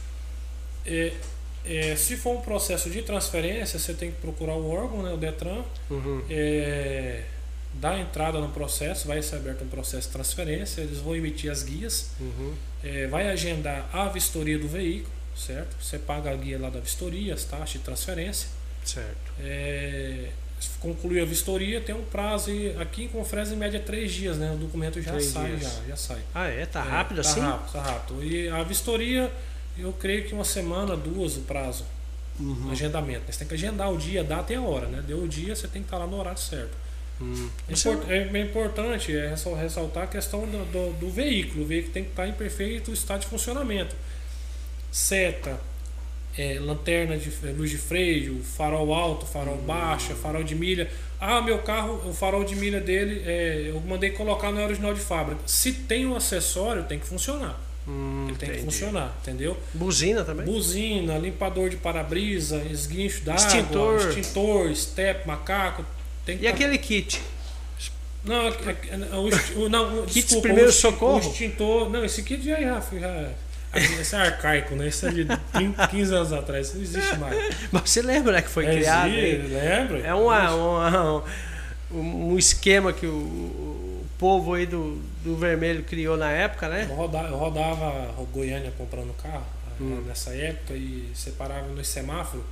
[0.86, 1.14] É,
[1.66, 5.18] é, se for um processo de transferência, você tem que procurar o órgão, né, o
[5.18, 6.24] Detran, Uhum.
[6.30, 7.24] é,
[7.74, 11.64] dar entrada no processo, vai ser aberto um processo de transferência, eles vão emitir as
[11.64, 12.54] guias, Uhum.
[12.84, 15.76] é, vai agendar a vistoria do veículo, certo?
[15.84, 18.48] Você paga a guia lá da vistoria, as taxas de transferência.
[18.94, 19.32] Certo.
[19.42, 24.12] É, se concluir a vistoria, tem um prazo e aqui em Confresa em média três
[24.12, 24.52] dias, né?
[24.54, 26.20] O documento já Três sai, já, já sai.
[26.34, 26.66] Ah, é?
[26.66, 27.40] Tá É, rápido tá assim?
[27.40, 28.24] Rápido, tá rápido.
[28.24, 29.32] E a vistoria,
[29.78, 31.86] eu creio que uma semana, duas o prazo.
[32.40, 32.72] Uhum.
[32.72, 33.24] Agendamento.
[33.32, 35.04] Você tem que agendar o dia, data e a hora, né?
[35.06, 36.72] Deu o dia, você tem que estar lá no horário certo.
[37.22, 37.50] Hum.
[37.68, 41.64] É, é bem importante é ressal- ressaltar a questão do, do- do veículo.
[41.64, 43.94] O veículo tem que estar em perfeito estado de funcionamento.
[44.92, 45.60] Seta,
[46.38, 50.90] é, lanterna de é, luz de freio, farol alto, farol baixo, farol de milha.
[51.20, 55.02] Ah, meu carro, o farol de milha dele, é, eu mandei colocar no original de
[55.02, 55.42] fábrica.
[55.46, 57.60] Se tem um acessório, tem que funcionar.
[57.88, 58.66] Hum, Ele tem que entendi.
[58.72, 59.58] funcionar, entendeu?
[59.74, 60.46] Buzina também?
[60.46, 63.98] Buzina, limpador de para-brisa, esguincho d'água, Extintor.
[64.10, 65.84] extintor, step, macaco.
[66.26, 67.20] Que E tá- aquele kit?
[68.24, 70.50] Não, é- é- o, ext- o- não, Kits desculpa?
[71.06, 71.90] O extintor.
[71.90, 73.30] Não, esse kit já, já, já
[73.76, 74.88] esse é arcaico, né?
[74.88, 77.56] Isso é de 30, 15 anos atrás, isso não existe mais.
[77.72, 79.10] Mas você lembra né, que foi É, criado?
[79.10, 79.54] existe?
[79.54, 80.00] Lembra?
[80.00, 81.24] É uma, uma-
[81.92, 86.88] um, um esquema que o, o povo aí do, do vermelho criou na época, né?
[86.90, 89.46] Eu rodava, eu rodava Goiânia comprando carro,
[89.80, 90.04] hum.
[90.08, 92.44] nessa época e você parava no semáforo,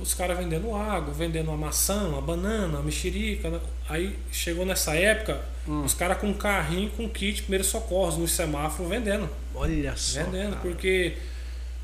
[0.00, 3.50] os caras vendendo água, vendendo uma maçã, uma banana, uma mexerica.
[3.50, 3.60] Né?
[3.88, 5.82] Aí chegou nessa época, hum.
[5.84, 9.28] os caras com um carrinho com kit primeiros socorros no semáforo vendendo.
[9.58, 10.22] Olha só.
[10.22, 10.62] Vendendo, cara.
[10.62, 11.16] porque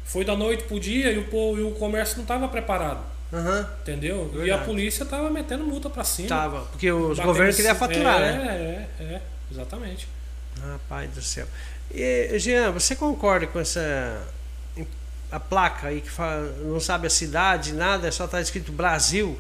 [0.05, 3.05] foi da noite pro dia e o, povo, e o comércio não estava preparado.
[3.33, 3.67] Uhum.
[3.81, 4.29] Entendeu?
[4.29, 4.49] Verdade.
[4.49, 6.29] E a polícia tava metendo multa para cima.
[6.29, 8.89] Tava, porque os governos queriam faturar, é, né?
[9.01, 10.07] É, é, exatamente.
[10.61, 11.47] Rapaz do céu.
[11.91, 14.23] E, Jean, você concorda com essa
[15.35, 19.37] a placa aí que fala, não sabe a cidade, nada, só está escrito Brasil?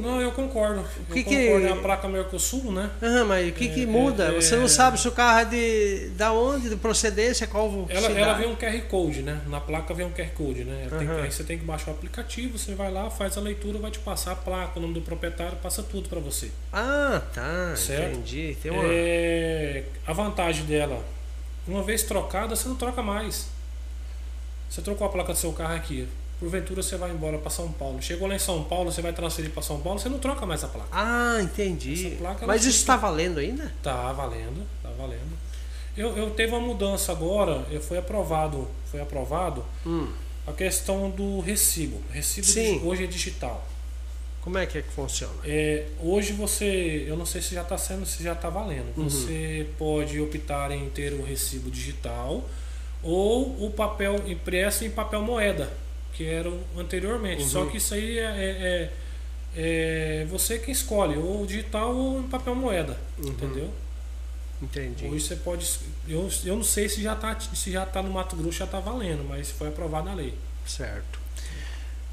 [0.00, 0.80] Não, eu concordo.
[0.80, 2.90] O que eu que concordo, é a placa Mercosul, né?
[3.02, 4.24] Aham, mas o que, é, que muda?
[4.24, 4.68] É, Você não é.
[4.68, 8.56] sabe se o carro é de da onde, de procedência, qual ela, ela vem um
[8.56, 9.40] QR Code, né?
[9.46, 10.88] Na placa vem um QR Code, né?
[10.98, 13.90] Tem, aí você tem que baixar o aplicativo, você vai lá, faz a leitura, vai
[13.90, 16.50] te passar a placa, o nome do proprietário, passa tudo para você.
[16.72, 17.74] Ah, tá.
[17.76, 18.16] Certo?
[18.16, 18.56] Entendi.
[18.62, 18.82] Tem uma...
[18.84, 21.04] É, a vantagem dela,
[21.66, 23.46] uma vez trocada, você não troca mais.
[24.68, 26.06] Você trocou a placa do seu carro aqui
[26.38, 28.00] porventura você vai embora para São Paulo.
[28.00, 30.62] Chegou lá em São Paulo, você vai transferir para São Paulo, você não troca mais
[30.62, 30.88] a placa.
[30.92, 32.16] Ah, entendi.
[32.18, 33.72] Placa, Mas isso está valendo ainda?
[33.82, 35.36] Tá valendo, tá valendo.
[35.96, 40.06] Eu, eu teve uma mudança agora, eu foi aprovado, foi aprovado hum.
[40.46, 42.00] a questão do recibo.
[42.12, 42.80] Recibo Sim.
[42.84, 43.66] hoje é digital.
[44.40, 45.34] Como é que é que funciona?
[45.44, 48.96] É, hoje você, eu não sei se já está sendo, se já está valendo.
[48.96, 49.10] Uhum.
[49.10, 52.48] Você pode optar em ter o recibo digital
[53.02, 55.70] ou o papel impresso em papel moeda
[56.18, 57.44] que eram anteriormente.
[57.44, 57.48] Uhum.
[57.48, 58.90] Só que isso aí é, é,
[59.56, 62.98] é, é, você que escolhe, ou digital ou em papel moeda.
[63.16, 63.28] Uhum.
[63.28, 63.70] Entendeu?
[64.60, 65.06] Entendi.
[65.06, 65.64] Hoje você pode.
[66.08, 68.80] Eu, eu não sei se já está se já tá no Mato Grosso, já está
[68.80, 70.34] valendo, mas foi aprovada a lei.
[70.66, 71.20] Certo.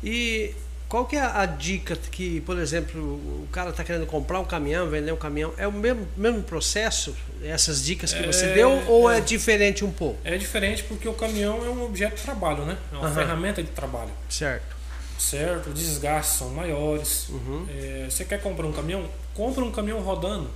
[0.03, 0.53] E
[0.87, 4.87] qual que é a dica que, por exemplo, o cara está querendo comprar um caminhão,
[4.87, 7.15] vender um caminhão, é o mesmo, mesmo processo?
[7.43, 10.19] Essas dicas que é, você deu ou é, é, diferente um pouco?
[10.23, 12.77] É diferente porque o caminhão é um objeto de trabalho, né?
[12.91, 13.13] É uma uhum.
[13.13, 14.11] ferramenta de trabalho.
[14.29, 14.75] Certo.
[15.17, 17.29] Certo, os desgastes são maiores.
[17.29, 17.65] Uhum.
[17.69, 19.09] É, você quer comprar um caminhão?
[19.33, 20.49] Compra um caminhão rodando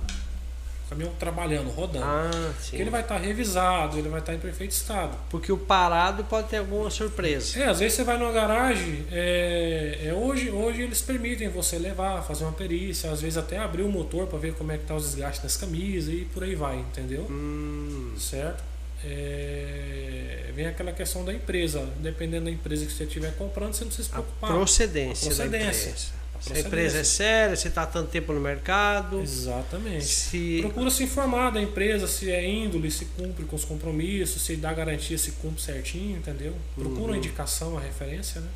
[0.90, 2.04] caminhão trabalhando, rodando.
[2.04, 2.76] Ah, sim.
[2.76, 5.16] ele vai estar tá revisado, ele vai estar tá em perfeito estado.
[5.30, 7.60] Porque o parado pode ter alguma surpresa.
[7.60, 12.22] É, às vezes você vai numa garagem, é, é, hoje, hoje eles permitem você levar,
[12.22, 14.96] fazer uma perícia, às vezes até abrir o motor para ver como é que tá
[14.96, 17.26] os desgastes das camisas e por aí vai, entendeu?
[17.30, 18.12] Hum.
[18.18, 18.64] Certo?
[19.04, 21.88] É, vem aquela questão da empresa.
[22.00, 24.50] Dependendo da empresa que você estiver comprando, você não precisa se preocupar.
[24.50, 25.30] A procedência.
[25.30, 26.19] A procedência.
[26.40, 29.20] Se a empresa é séria, se está tanto tempo no mercado.
[29.20, 30.04] Exatamente.
[30.06, 30.58] Se...
[30.62, 34.72] Procura se informar da empresa, se é índole, se cumpre com os compromissos, se dá
[34.72, 36.54] garantia, se cumpre certinho, entendeu?
[36.74, 37.06] Procura uhum.
[37.08, 38.48] uma indicação, uma referência, né?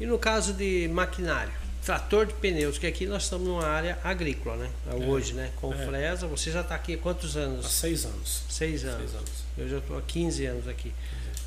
[0.00, 1.52] E no caso de maquinário?
[1.84, 4.70] Trator de pneus, que aqui nós estamos numa área agrícola, né?
[4.90, 4.94] É.
[5.06, 5.50] Hoje, né?
[5.56, 5.86] Com é.
[5.86, 7.64] Fresa, você já está aqui há quantos anos?
[7.64, 8.42] Há seis anos.
[8.48, 8.98] Seis anos.
[8.98, 9.30] Seis anos.
[9.56, 10.92] Eu já estou há 15 anos aqui.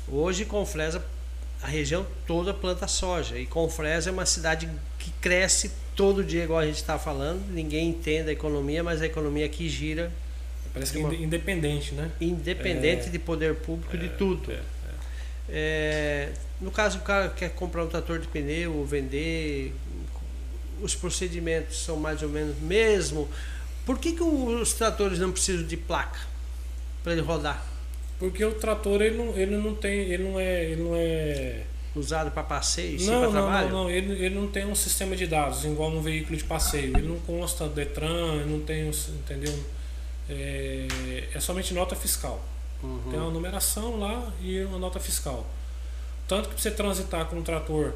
[0.08, 1.04] Hoje, com Fresa,
[1.62, 3.38] a região toda planta soja.
[3.38, 4.68] E Confresa é uma cidade
[4.98, 7.46] que cresce todo dia, igual a gente está falando.
[7.50, 10.10] Ninguém entende a economia, mas a economia aqui gira.
[10.72, 12.10] Parece que é independente, né?
[12.20, 14.50] Independente é, de poder público, é, de tudo.
[14.50, 14.60] É, é.
[15.48, 19.74] é, no caso, o cara quer comprar um trator de pneu ou vender,
[20.80, 23.28] os procedimentos são mais ou menos mesmo.
[23.84, 26.20] Por que, que os tratores não precisam de placa
[27.02, 27.69] para ele rodar?
[28.20, 31.62] Porque o trator ele não, ele não tem, ele não é, ele não é
[31.96, 33.68] usado para passeio, sim, não, para trabalho?
[33.70, 36.96] Não, não, ele, ele não tem um sistema de dados igual um veículo de passeio.
[36.96, 39.58] Ele não consta Detran, ele não tem, entendeu?
[40.28, 40.86] É,
[41.34, 42.44] é somente nota fiscal.
[42.82, 43.00] Uhum.
[43.10, 45.46] Tem uma numeração lá e uma nota fiscal.
[46.28, 47.94] Tanto que para você transitar com um trator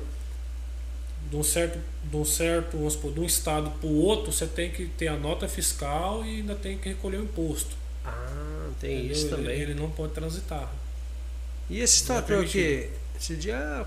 [1.31, 4.47] de um certo, de um certo, vamos supor, de um estado para o outro, você
[4.47, 7.77] tem que ter a nota fiscal e ainda tem que recolher o imposto.
[8.05, 8.44] Ah,
[8.81, 9.13] tem Entendeu?
[9.13, 9.55] isso também.
[9.55, 10.71] Ele, ele, não pode transitar.
[11.69, 13.87] E esse trator que esse dia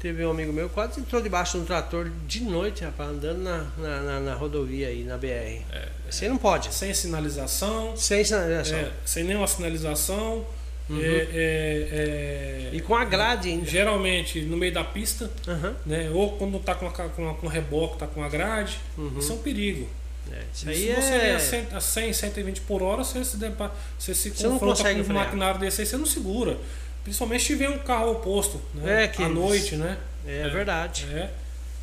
[0.00, 3.66] teve um amigo meu quase entrou debaixo de um trator de noite, rapaz, andando na,
[3.78, 5.62] na, na, na rodovia aí, na BR.
[5.70, 6.74] É, Você não pode.
[6.74, 7.96] Sem sinalização.
[7.96, 8.78] Sem sinalização.
[8.78, 10.44] É, sem nenhuma sinalização.
[10.90, 11.00] Uhum.
[11.00, 13.64] É, é, é, e com a grade ainda.
[13.64, 15.74] Geralmente no meio da pista, uhum.
[15.86, 16.10] né?
[16.12, 18.80] ou quando está com, com, com reboque, está com a grade.
[18.98, 19.18] Uhum.
[19.18, 19.88] Isso é um perigo.
[20.30, 21.68] É, isso aí se você é...
[21.72, 25.80] a 100, 120 por hora, você se, você se você confronta com um maquinário desse
[25.80, 26.58] aí, você não segura.
[27.02, 29.04] Principalmente se tiver um carro oposto, né?
[29.04, 29.98] É, que à noite, né?
[30.26, 31.06] É, é verdade.
[31.12, 31.30] É,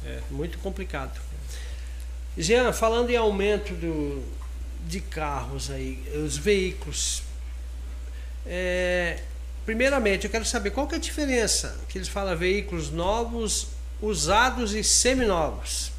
[0.05, 0.19] é.
[0.31, 1.19] Muito complicado.
[2.37, 4.23] Jean, falando em aumento do,
[4.87, 7.23] de carros aí, os veículos.
[8.45, 9.19] É,
[9.65, 13.67] primeiramente, eu quero saber qual que é a diferença que eles falam veículos novos,
[14.01, 15.91] usados e seminovos.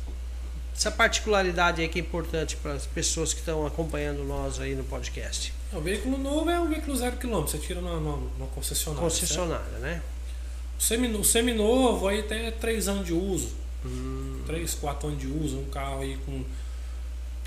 [0.80, 4.82] Essa particularidade aí que é importante para as pessoas que estão acompanhando nós aí no
[4.82, 5.52] podcast.
[5.74, 9.06] O veículo novo é um veículo zero quilômetro, você tira numa, numa concessionária.
[9.06, 9.82] Concessionária, certo?
[9.82, 10.02] né?
[10.78, 13.52] O, semi, o seminovo aí tem 3 anos de uso.
[14.46, 14.78] 3, hum.
[14.80, 16.42] 4 anos de uso, um carro aí com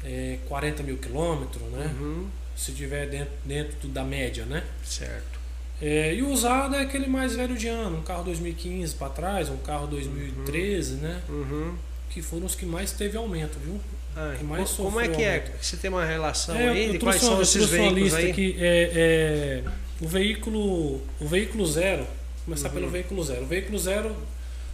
[0.04, 1.92] é, 40 mil quilômetros, né?
[2.00, 2.28] Uhum.
[2.56, 4.64] Se tiver dentro, dentro da média, né?
[4.86, 5.40] Certo.
[5.82, 9.50] É, e o usado é aquele mais velho de ano, um carro 2015 para trás,
[9.50, 11.00] um carro 2013, uhum.
[11.00, 11.22] né?
[11.28, 11.78] Uhum.
[12.14, 13.80] Que foram os que mais teve aumento, viu?
[14.16, 15.52] Ah, que mais como é que é?
[15.60, 18.30] Você tem uma relação é, aí de quais são esses veículos aí?
[18.30, 19.64] Aqui, é, é,
[20.00, 22.06] o veículo, o veículo zero,
[22.46, 22.76] começar uhum.
[22.76, 23.42] pelo veículo zero.
[23.42, 24.16] O veículo zero,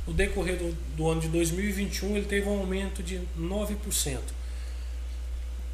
[0.06, 4.18] no decorrer do, do ano de 2021, ele teve um aumento de 9%.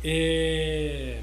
[0.03, 1.17] É,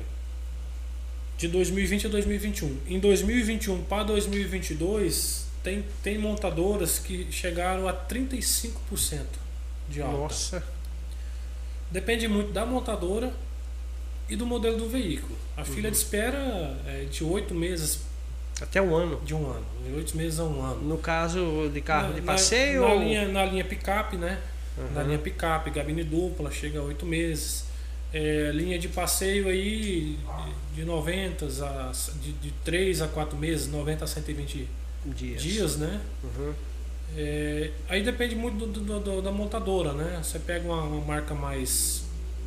[1.38, 2.78] de 2020 a 2021.
[2.88, 9.42] Em 2021 para 2022, tem, tem montadoras que chegaram a 35%
[9.88, 10.16] de alta.
[10.16, 10.64] Nossa!
[11.90, 13.33] Depende muito da montadora
[14.29, 15.37] e do modelo do veículo.
[15.57, 15.66] A uhum.
[15.66, 16.38] fila de espera
[16.87, 18.01] é de oito meses.
[18.61, 19.21] Até um ano.
[19.25, 19.64] De um ano.
[19.85, 20.83] De oito meses a um ano.
[20.83, 22.81] No caso de carro na, de passeio?
[22.81, 22.99] Na, ou...
[22.99, 24.40] na linha, na linha picape, né?
[24.79, 24.92] Uhum.
[24.95, 27.66] Na linha picape, gabine dupla, chega a oito meses.
[28.12, 30.18] É, linha de passeio aí
[30.75, 34.68] de 90 a de, de 3 a 4 meses, 90 a 120
[35.07, 36.01] dias, dias né?
[36.23, 36.53] Uhum.
[37.16, 40.20] É, aí depende muito do, do, do, da montadora, né?
[40.22, 42.05] Você pega uma, uma, marca mais.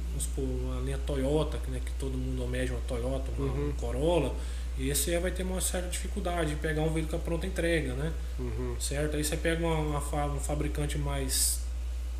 [0.09, 3.73] Vamos supor, uma linha Toyota, né, que todo mundo almeja uma Toyota, uma uhum.
[3.73, 4.33] Corolla,
[4.77, 7.45] e esse aí vai ter uma certa dificuldade de pegar um veículo com a pronta
[7.45, 8.13] entrega, né?
[8.39, 8.75] Uhum.
[8.79, 9.17] Certo?
[9.17, 11.59] Aí você pega uma, uma, um fabricante mais.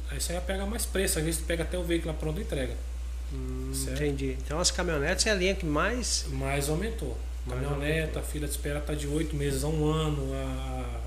[0.10, 2.40] Aí você vai pegar mais preço, às vezes você pega até o veículo à pronta
[2.42, 2.76] entrega.
[3.34, 4.38] Hum, entendi.
[4.46, 6.26] Então as caminhonetes é a linha que mais.
[6.32, 7.18] Mais aumentou.
[7.46, 8.22] Mais Caminhoneta, aumentou.
[8.22, 11.05] a fila de espera está de oito meses a um ano, a,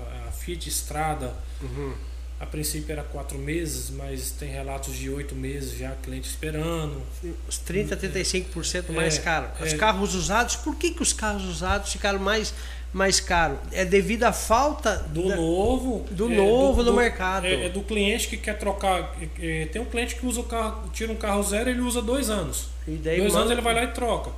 [0.49, 1.93] Fiat Estrada, uhum.
[2.39, 7.01] a princípio era quatro meses, mas tem relatos de oito meses já, cliente esperando.
[7.47, 9.47] Os 30, 35% mais é, caro.
[9.61, 12.53] Os é, carros usados, por que, que os carros usados ficaram mais,
[12.91, 13.59] mais caros?
[13.71, 17.45] É devido à falta do da, novo do é, novo do, no do, mercado.
[17.45, 19.15] É, é, do cliente que quer trocar.
[19.39, 22.31] É, tem um cliente que usa o carro, tira um carro zero, ele usa dois
[22.31, 22.69] anos.
[22.87, 23.41] E daí dois manda...
[23.41, 24.31] anos ele vai lá e troca.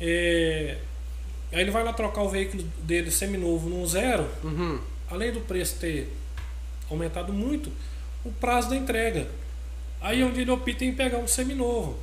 [0.00, 0.76] É,
[1.50, 4.28] aí ele vai lá trocar o veículo dele seminovo num zero.
[4.44, 6.12] Uhum além do preço ter
[6.90, 7.72] aumentado muito,
[8.24, 9.26] o prazo da entrega.
[10.00, 11.98] Aí é onde ele opta em pegar um seminovo.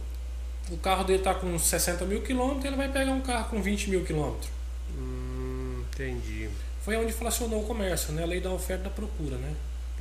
[0.70, 3.90] O carro dele está com 60 mil quilômetros, ele vai pegar um carro com 20
[3.90, 4.50] mil quilômetros.
[4.98, 6.50] Hum, entendi.
[6.84, 8.24] Foi onde inflacionou o comércio, né?
[8.24, 9.54] A lei da oferta e da procura, né?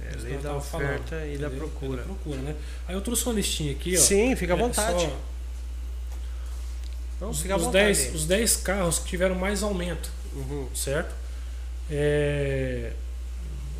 [0.02, 1.98] É, lei da oferta falando, e da procura.
[1.98, 2.56] da procura, né?
[2.88, 4.00] Aí eu trouxe uma listinha aqui, ó.
[4.00, 5.00] Sim, fica à é, vontade.
[5.02, 5.16] Só...
[7.20, 10.68] Não, fica à os, vontade 10, os 10 carros que tiveram mais aumento, uhum.
[10.74, 11.19] certo?
[11.90, 12.92] É,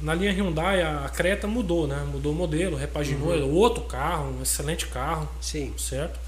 [0.02, 2.02] na linha Hyundai a Creta mudou, né?
[2.10, 3.54] Mudou o modelo, repaginou, uhum.
[3.54, 5.74] outro carro, um excelente carro, Sim.
[5.76, 6.18] certo?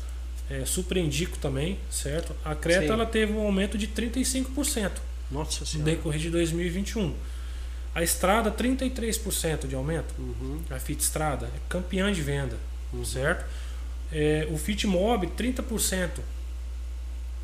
[0.50, 2.34] É, super indico também, certo?
[2.44, 2.92] A Creta Sim.
[2.92, 4.90] ela teve um aumento de 35%.
[5.30, 5.90] Nossa Senhora.
[5.90, 7.14] No decorrer de 2021.
[7.94, 10.14] A Estrada 33% de aumento.
[10.18, 10.60] Uhum.
[10.70, 12.56] A Fit Estrada é campeã de venda,
[12.92, 13.04] uhum.
[13.04, 13.44] certo?
[14.12, 16.10] É, o Fit Mob 30%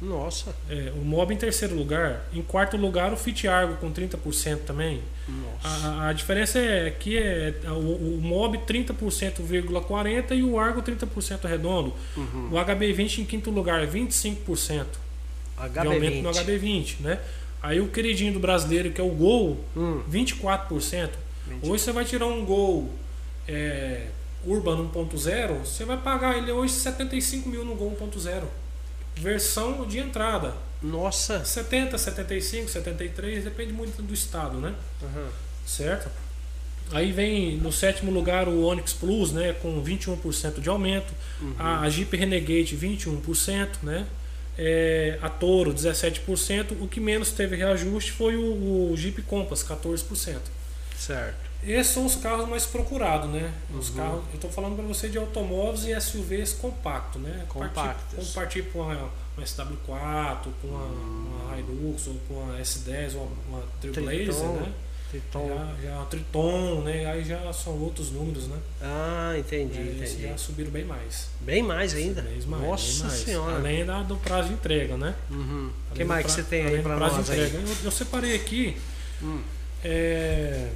[0.01, 0.55] nossa.
[0.71, 2.27] É, o Mob em terceiro lugar.
[2.33, 5.01] Em quarto lugar, o Fit Argo com 30% também.
[5.29, 5.89] Nossa.
[5.89, 11.93] A, a diferença é que é o, o Mob 30,40% e o Argo 30% redondo.
[12.17, 12.51] Uhum.
[12.53, 14.87] O HB20 em quinto lugar, 25%
[15.59, 15.71] HB20.
[15.71, 17.21] de aumento no HB20, né?
[17.61, 20.01] Aí o queridinho do brasileiro, que é o Gol, hum.
[20.09, 21.11] 24%.
[21.49, 21.69] 20.
[21.69, 22.89] Hoje você vai tirar um Gol
[23.49, 24.07] é,
[24.47, 28.45] Urban 1.0, você vai pagar ele hoje 75 mil no Gol 1.0
[29.19, 30.55] versão de entrada.
[30.83, 31.45] Nossa!
[31.45, 34.75] 70, 75, 73, depende muito do estado, né?
[35.03, 35.29] Uhum.
[35.67, 36.09] Certo?
[36.91, 41.13] Aí vem no sétimo lugar o Onix Plus, né, com 21% de aumento.
[41.41, 41.55] Uhum.
[41.59, 44.07] A Jeep Renegade 21%, né?
[44.57, 46.73] É, a Toro 17%.
[46.81, 50.39] O que menos teve reajuste foi o, o Jeep Compass 14%.
[50.97, 51.48] Certo.
[51.67, 53.53] Esses são os carros mais procurados, né?
[53.77, 53.97] Os uhum.
[53.97, 57.45] carros, eu estou falando para você de automóveis e SUVs compacto, né?
[57.49, 58.33] Compactos.
[58.33, 59.99] Partir para uma, uma SW4, para
[60.65, 61.47] uma, uhum.
[61.47, 64.73] uma Hilux, ou para uma S10, ou uma, Trailblazer, né?
[65.11, 65.49] Triton.
[65.49, 67.07] Já, já Triton, né?
[67.07, 68.59] Aí já são outros números, né?
[68.81, 70.23] Ah, entendi, é, entendi.
[70.23, 71.29] Já subiram bem mais.
[71.41, 72.21] Bem mais ainda?
[72.23, 73.21] Bem mais, Nossa bem mais.
[73.21, 73.57] senhora.
[73.57, 75.15] Além da, do prazo de entrega, né?
[75.31, 75.71] Uhum.
[75.91, 77.31] O que mais pra, que você tem aí para nós?
[77.31, 77.41] Aí?
[77.41, 78.77] Eu, eu, separei aqui.
[79.23, 79.41] Hum.
[79.83, 80.69] É,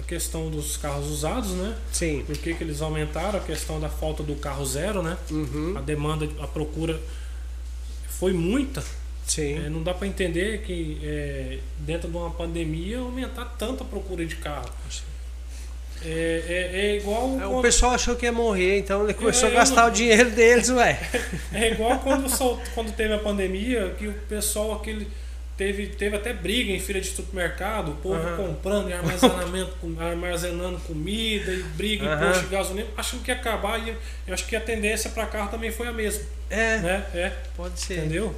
[0.00, 1.76] a questão dos carros usados, né?
[1.92, 2.24] Sim.
[2.26, 3.38] Por que, que eles aumentaram?
[3.38, 5.16] A questão da falta do carro zero, né?
[5.30, 5.74] Uhum.
[5.76, 6.98] A demanda, a procura
[8.08, 8.82] foi muita.
[9.26, 9.64] Sim.
[9.64, 14.36] É, não dá para entender que é, dentro de uma pandemia aumentar tanta procura de
[14.36, 14.68] carro.
[16.02, 16.42] É,
[16.72, 17.34] é, é igual.
[17.36, 19.92] O quando- pessoal achou que ia morrer, então ele começou É, a gastar não- o
[19.92, 20.98] dinheiro deles, ué.
[21.52, 22.26] É igual quando,
[22.74, 25.06] quando teve a pandemia, que o pessoal aquele.
[25.60, 28.34] Teve, teve até briga em feira de supermercado, o povo Aham.
[28.38, 32.14] comprando e armazenamento, armazenando comida e briga Aham.
[32.24, 33.94] em posto de gasolina, achando que ia acabar e
[34.26, 36.22] eu acho que a tendência para carro também foi a mesma.
[36.48, 37.06] É, Né?
[37.12, 37.98] É, pode ser.
[37.98, 38.34] entendeu?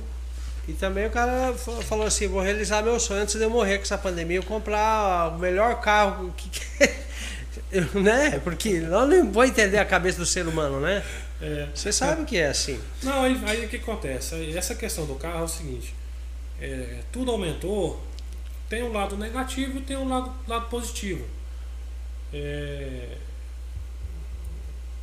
[0.66, 3.76] E também o cara fa- falou assim, vou realizar meu sonho antes de eu morrer
[3.78, 6.50] com essa pandemia, eu comprar o melhor carro que,
[7.70, 8.40] eu- né?
[8.42, 11.04] Porque eu não vou entender a cabeça do ser humano, né?
[11.40, 11.68] É.
[11.72, 12.80] Você sabe que é assim.
[13.00, 14.56] Não, aí, aí o que acontece?
[14.56, 15.94] Essa questão do carro é o seguinte:
[16.62, 18.00] é, tudo aumentou,
[18.68, 21.24] tem um lado negativo e tem um lado, lado positivo.
[22.32, 23.16] É,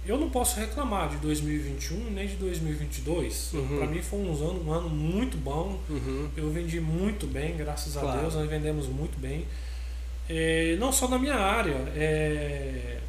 [0.05, 3.53] eu não posso reclamar de 2021 nem de 2022.
[3.53, 3.78] Uhum.
[3.78, 5.78] Para mim foi um ano, um ano muito bom.
[5.89, 6.30] Uhum.
[6.36, 8.22] Eu vendi muito bem, graças a Claro.
[8.22, 9.45] Deus, nós vendemos muito bem.
[10.30, 12.99] É, não só na minha área, é,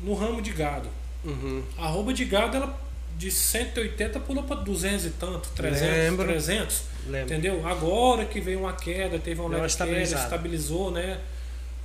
[0.00, 0.88] no ramo de gado.
[1.24, 1.62] Uhum.
[1.76, 2.80] A arroba de gado, ela
[3.18, 6.26] de 180 pulou para 200 e tanto, 300, Lembro.
[6.26, 7.22] 300, Lembra?
[7.34, 7.66] entendeu?
[7.66, 11.18] Agora que veio uma queda, teve uma leve queda, estabilizou, né?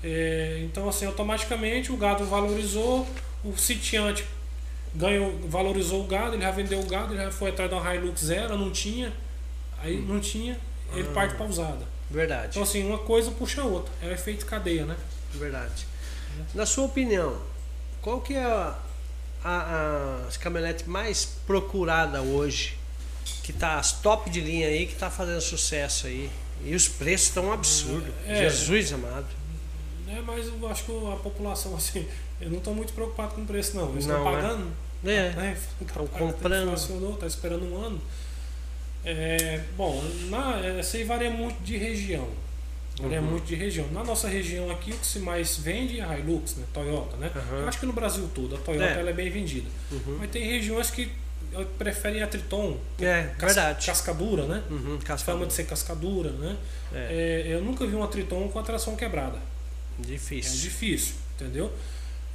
[0.04, 3.08] É, então, assim, automaticamente o gado valorizou,
[3.44, 4.24] o sitiante
[4.94, 8.22] ganhou, valorizou o gado, ele já vendeu o gado, ele já foi atrás da Hilux
[8.22, 9.12] Zero, não tinha,
[9.82, 10.58] aí não tinha,
[10.94, 11.14] ele Ah.
[11.14, 11.86] parte para usada.
[12.10, 12.50] Verdade.
[12.52, 14.96] Então, assim, uma coisa puxa a outra, é o efeito cadeia, né?
[15.34, 15.86] Verdade.
[16.54, 17.42] Na sua opinião,
[18.02, 18.78] qual que é a,
[19.44, 22.77] a, a caminhonete mais procurada hoje?
[23.48, 26.30] Que tá as top de linha aí, que tá fazendo sucesso aí.
[26.66, 28.14] E os preços estão absurdos.
[28.26, 28.42] É.
[28.42, 29.26] Jesus amado.
[30.06, 32.06] É, mas eu acho que a população, assim,
[32.42, 33.90] eu não estou muito preocupado com o preço, não.
[33.92, 34.32] Eles estão né?
[34.32, 34.68] pagando,
[35.06, 35.30] É.
[35.32, 35.58] né?
[35.94, 36.64] Tão comprando.
[36.66, 38.02] Inflacionou, tá esperando um ano.
[39.06, 42.28] É, bom, na, é, isso aí varia muito de região.
[43.00, 43.28] Varia Uhum.
[43.28, 43.88] muito de região.
[43.94, 46.66] Na nossa região aqui, o que se mais vende é a Hilux, né?
[46.74, 47.32] Toyota, né?
[47.34, 47.60] Uhum.
[47.60, 49.00] Eu acho que no Brasil todo, a Toyota É.
[49.00, 49.70] ela é bem vendida.
[49.92, 50.18] Uhum.
[50.20, 51.10] Mas tem regiões que
[51.78, 53.86] preferem a Triton, É, cas- verdade.
[53.86, 54.64] cascadura, né?
[54.70, 55.46] Uhum, Fama cascadura.
[55.48, 56.56] de ser cascadura, né?
[56.94, 59.38] É, É, eu nunca vi uma Triton com a tração quebrada.
[60.00, 60.60] É difícil.
[60.62, 61.72] difícil, entendeu?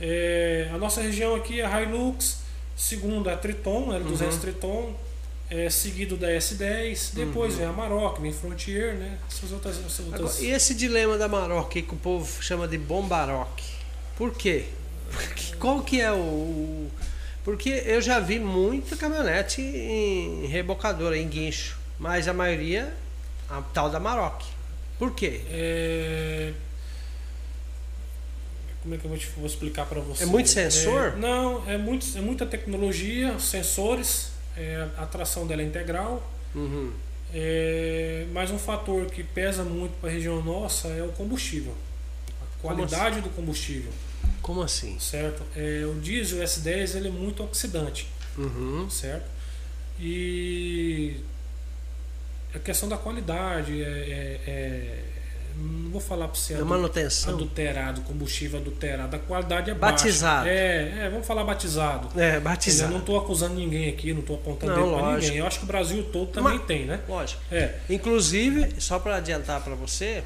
[0.01, 2.39] É, a nossa região aqui é a Hilux,
[2.77, 4.39] segundo a Triton, L200 Uhum.
[4.41, 4.95] Triton,
[5.49, 7.59] é, seguido da S10, depois Uhum.
[7.59, 9.19] vem a Maroc, vem Frontier, né?
[9.31, 9.79] Essas outras.
[9.79, 10.41] Essas Agora, outras...
[10.43, 13.61] e esse dilema da Maroc que o povo chama de bombaroc?
[14.17, 14.65] Por quê?
[15.61, 16.89] Qual que é o.
[17.45, 21.79] Porque eu já vi muita caminhonete em rebocadora, em guincho.
[21.99, 22.95] Mas a maioria,
[23.49, 24.43] a tal da Maroc.
[24.99, 25.41] Por quê?
[25.51, 26.53] É,
[28.83, 30.23] Como é que eu vou, te, vou explicar para você?
[30.23, 31.15] É muito sensor?
[31.15, 36.23] É, não, é, muito, é muita tecnologia, sensores, é, a tração dela é integral.
[36.55, 36.93] Uhum.
[37.35, 41.75] É, mas um fator que pesa muito para a região nossa é o combustível.
[42.63, 43.91] Qualidade do combustível,
[44.41, 44.99] Como assim?
[44.99, 45.43] certo?
[45.57, 48.09] É, o diesel S10 ele é muito oxidante,
[48.39, 48.89] Uhum.
[48.89, 49.27] certo?
[50.01, 51.17] E
[52.55, 55.05] a questão da qualidade é, é- é-
[55.57, 57.35] não vou falar para você É manutenção.
[57.35, 60.47] adulterado, combustível adulterado, a qualidade é Batizado.
[60.47, 60.51] baixa.
[60.51, 62.19] É, é, vamos falar batizado.
[62.21, 62.89] É, batizado.
[62.89, 65.37] Eu não estou acusando ninguém aqui, não estou apontando dedo para ninguém.
[65.39, 67.01] Eu acho que o Brasil todo também Mas- tem, né?
[67.09, 67.43] Lógico.
[67.53, 67.75] É.
[67.91, 70.25] Inclusive, só para adiantar para você,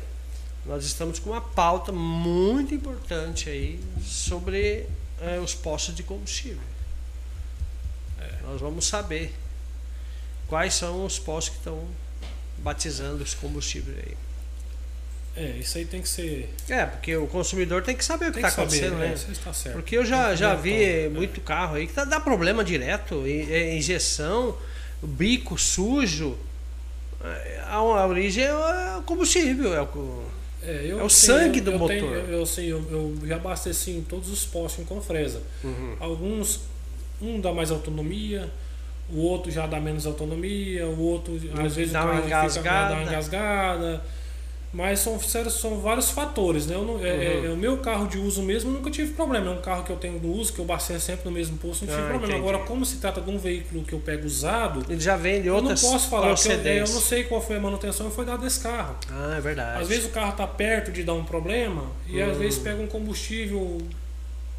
[0.67, 4.87] nós estamos com uma pauta muito importante aí sobre
[5.21, 6.63] eh, os postos de combustível.
[8.47, 9.35] Nós vamos saber
[10.47, 11.85] quais são os postos que estão
[12.59, 14.17] batizando os combustíveis aí.
[15.37, 16.49] É, isso aí tem que ser.
[16.69, 19.15] É, porque o consumidor tem que saber o que está acontecendo, é, né?
[19.15, 19.75] Isso está certo.
[19.75, 23.77] Porque eu já, já vi tom, muito carro aí que tá, dá problema direto, é,
[23.77, 24.57] injeção,
[25.03, 26.39] bico sujo.
[27.23, 30.25] É, A, a origem é o combustível, é o,
[30.63, 31.97] É, eu, É o assim, sangue eu- do eu motor.
[31.97, 35.41] tenho- eu, eu, sei, eu, já abasteci em todos os postos em Confresa.
[35.63, 35.97] Uhum.
[36.01, 36.61] Alguns,
[37.21, 38.51] um dá mais autonomia,
[39.11, 41.35] o outro já dá menos autonomia, o outro
[41.65, 42.89] às vezes Dá uma carro fica- engasgada.
[42.89, 44.03] dá uma engasgada.
[44.77, 45.19] Mas são,
[45.49, 46.75] são vários fatores, né?
[46.75, 47.47] Eu não- é- Uhum.
[47.47, 49.47] é- o meu carro de uso mesmo nunca tive problema.
[49.47, 51.87] É um carro que eu tenho no uso, que eu abasteço sempre no mesmo posto,
[51.87, 52.35] não tive Ah, problema.
[52.35, 52.47] entendi.
[52.47, 55.49] Agora, como se trata de um veículo que eu pego usado, Ele já vem de
[55.49, 58.11] eu não outras posso falar, porque eu, é, eu não sei qual foi a manutenção
[58.11, 58.97] que foi dada desse carro.
[59.11, 59.81] Ah, é verdade.
[59.81, 62.41] Às vezes o carro está perto de dar um problema e às Hum.
[62.41, 63.79] vezes pega um combustível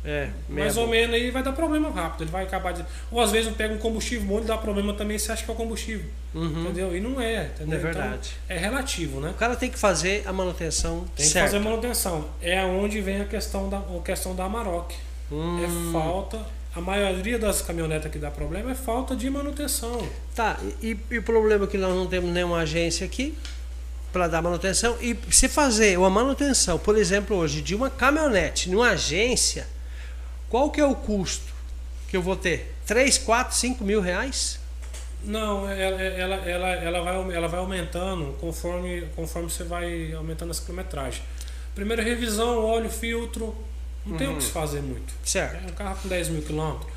[0.05, 2.23] é, mais ou menos aí vai dar problema rápido.
[2.23, 2.85] Ele vai acabar de.
[3.11, 5.53] Ou às vezes pega um combustível bom e dá problema também, você acha que é
[5.53, 6.05] o combustível.
[6.33, 6.63] Uhum.
[6.63, 6.95] Entendeu?
[6.95, 7.77] E não é, entendeu?
[7.77, 8.31] É verdade.
[8.45, 9.31] Então, é relativo, né?
[9.31, 12.25] O cara tem que fazer a manutenção Tem que fazer manutenção.
[12.41, 14.95] É onde vem a questão da, a questão da Amarok.
[15.31, 16.39] Hum, É falta.
[16.75, 20.07] A maioria das caminhonetas que dá problema é falta de manutenção.
[20.35, 23.35] Tá, e, e o problema é que nós não temos nenhuma agência aqui
[24.13, 24.95] para dar manutenção.
[25.01, 29.67] E se fazer uma manutenção, por exemplo, hoje, de uma caminhonete numa agência,
[30.49, 31.53] qual que é o custo
[32.09, 32.73] que eu vou ter?
[32.85, 34.59] 3, 4, 5 mil reais?
[35.23, 40.61] Não, ela, ela, ela, ela, vai, ela vai aumentando conforme, conforme você vai aumentando essa
[40.61, 41.21] quilometragem.
[41.75, 43.53] Primeira revisão, óleo, filtro,
[44.05, 44.17] não uhum.
[44.17, 45.13] tem o que se fazer muito.
[45.23, 45.65] Certo.
[45.65, 46.91] É um carro com 10 mil quilômetros.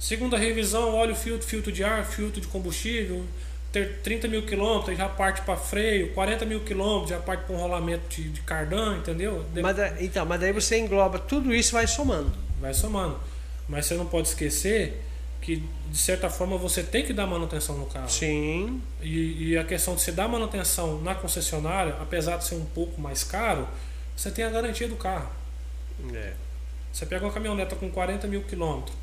[0.00, 3.24] Segunda revisão, óleo, filtro, filtro de ar, filtro de combustível.
[3.72, 6.12] Ter 30 mil quilômetros, já parte para freio.
[6.14, 9.44] 40 mil quilômetros, já parte para um rolamento de, de cardan, entendeu?
[9.62, 12.47] Mas, então, mas daí você engloba tudo isso vai somando.
[12.60, 13.18] Vai somando.
[13.68, 15.02] Mas você não pode esquecer
[15.40, 18.08] que, de certa forma, você tem que dar manutenção no carro.
[18.08, 18.82] Sim.
[19.02, 23.00] E, e a questão de você dar manutenção na concessionária, apesar de ser um pouco
[23.00, 23.68] mais caro,
[24.16, 25.30] você tem a garantia do carro.
[26.14, 26.32] É.
[26.92, 28.96] Você pega uma caminhoneta com 40 mil quilômetros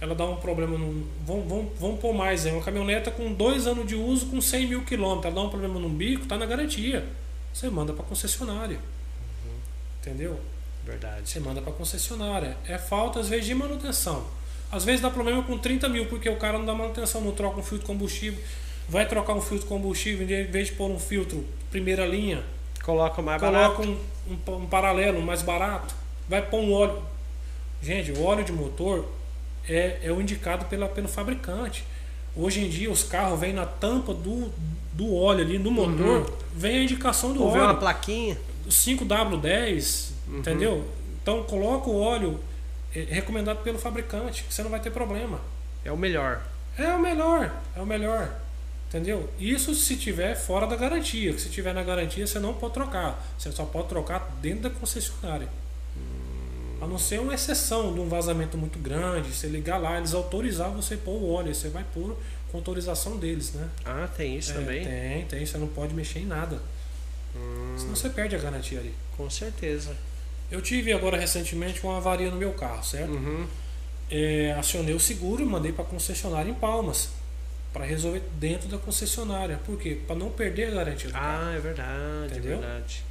[0.00, 1.06] ela dá um problema no.
[1.26, 2.52] Vamos, vamos, vamos pôr mais aí.
[2.52, 5.26] Uma caminhoneta com dois anos de uso com 100 mil quilômetros.
[5.26, 7.04] Ela dá um problema no bico, tá na garantia.
[7.52, 8.76] Você manda para concessionária.
[8.76, 9.56] Uhum.
[10.00, 10.38] Entendeu?
[10.88, 11.28] Verdade.
[11.28, 12.56] Você manda para concessionária.
[12.66, 14.24] É falta, às vezes, de manutenção.
[14.72, 17.60] Às vezes dá problema com 30 mil, porque o cara não dá manutenção, não troca
[17.60, 18.42] um filtro de combustível.
[18.88, 22.42] Vai trocar um filtro de combustível, em vez de pôr um filtro primeira linha,
[22.82, 23.82] coloca mais coloca barato.
[23.82, 25.94] Um, um, um paralelo mais barato.
[26.26, 27.02] Vai pôr um óleo.
[27.82, 29.06] Gente, o óleo de motor
[29.68, 31.84] é, é o indicado pela, pelo fabricante.
[32.34, 34.50] Hoje em dia os carros vêm na tampa do,
[34.92, 36.36] do óleo ali, no motor, uhum.
[36.54, 37.58] vem a indicação do Ou óleo.
[37.58, 38.38] Vem uma plaquinha.
[38.68, 40.38] 5W10, uhum.
[40.38, 40.84] entendeu?
[41.22, 42.40] Então coloca o óleo
[42.94, 45.40] é, recomendado pelo fabricante, você não vai ter problema.
[45.84, 46.42] É o melhor.
[46.76, 48.32] É o melhor, é o melhor.
[48.88, 49.28] Entendeu?
[49.38, 51.38] Isso se tiver fora da garantia.
[51.38, 53.22] Se tiver na garantia, você não pode trocar.
[53.38, 55.48] Você só pode trocar dentro da concessionária.
[56.80, 60.70] A não ser uma exceção de um vazamento muito grande, você ligar lá, eles autorizar
[60.70, 62.16] você pôr o óleo, você vai pôr
[62.50, 63.68] com autorização deles, né?
[63.84, 64.84] Ah, tem isso é, também?
[64.84, 66.58] Tem, tem, você não pode mexer em nada.
[67.36, 67.74] Hum.
[67.76, 68.94] Senão você perde a garantia ali.
[69.16, 69.94] Com certeza.
[70.50, 73.12] Eu tive agora recentemente uma avaria no meu carro, certo?
[73.12, 73.46] Uhum.
[74.10, 77.10] É, acionei o seguro e mandei para a concessionária em Palmas
[77.72, 79.60] para resolver dentro da concessionária.
[79.64, 79.98] Por quê?
[80.06, 81.44] Para não perder a garantia do ah, carro.
[81.44, 82.52] Ah, é verdade, Entendeu?
[82.52, 83.04] é verdade.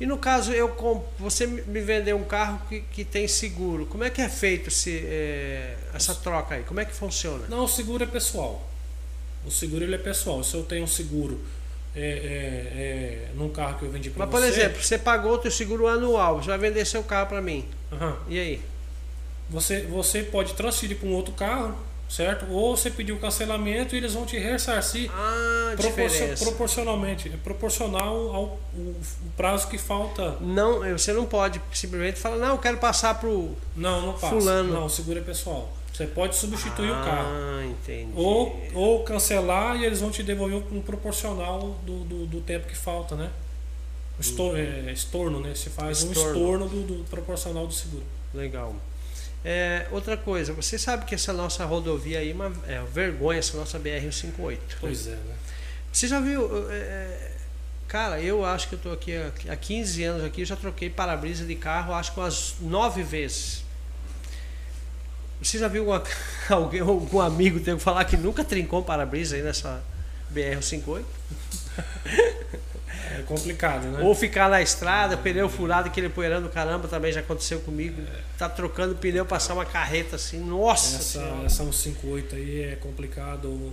[0.00, 1.04] E no caso, eu comp...
[1.18, 3.86] você me vendeu um carro que, que tem seguro.
[3.86, 6.62] Como é que é feito esse, é, essa troca aí?
[6.64, 7.46] Como é que funciona?
[7.48, 8.68] Não, o seguro é pessoal.
[9.44, 10.42] O seguro ele é pessoal.
[10.42, 11.40] Se eu tenho um seguro
[11.96, 14.32] é, é, é, num carro que eu vendi para você...
[14.32, 16.42] Mas, por exemplo, você pagou o seu seguro anual.
[16.42, 17.64] Você vai vender seu carro para mim.
[17.92, 18.16] Uhum.
[18.28, 18.62] E aí?
[19.50, 21.76] Você, você pode transferir para um outro carro
[22.08, 22.46] certo?
[22.50, 25.74] Ou você pediu cancelamento e eles vão te ressarcir ah,
[26.38, 30.36] proporcionalmente, é proporcional ao o, o, prazo que falta.
[30.40, 34.28] Não, você não pode simplesmente falar, não, eu quero passar pro não, não passa.
[34.28, 34.72] fulano.
[34.72, 35.72] Não, seguro é pessoal.
[35.94, 37.62] Você pode substituir ah, o carro.
[37.70, 38.12] entendi.
[38.16, 42.76] Ou, ou cancelar e eles vão te devolver um proporcional do, do, do tempo que
[42.76, 43.30] falta, né?
[44.18, 45.54] Estor, é, estorno, né?
[45.54, 46.20] Você faz estorno.
[46.20, 48.02] um estorno do, do proporcional do seguro.
[48.32, 48.74] Legal.
[49.44, 53.56] É, outra coisa, você sabe que essa nossa rodovia aí é uma é, vergonha, essa
[53.56, 54.58] nossa BR-158.
[54.80, 55.36] Pois é, né?
[55.92, 56.48] Você já viu.
[56.72, 57.30] É,
[57.86, 61.44] cara, eu acho que eu estou aqui há, há 15 anos aqui, já troquei para-brisa
[61.44, 63.63] de carro, acho que umas nove vezes.
[65.42, 65.86] Você já viu
[66.48, 69.82] alguém, algum amigo ter que falar que nunca trincou um para-brisa aí nessa
[70.32, 71.04] BR-158?
[73.18, 74.02] É complicado, né?
[74.02, 78.02] Ou ficar na estrada, pneu furado, aquele poeirando caramba, também já aconteceu comigo.
[78.36, 83.72] Tá trocando pneu, passar uma carreta assim, nossa Essa, essa 158 aí é complicado.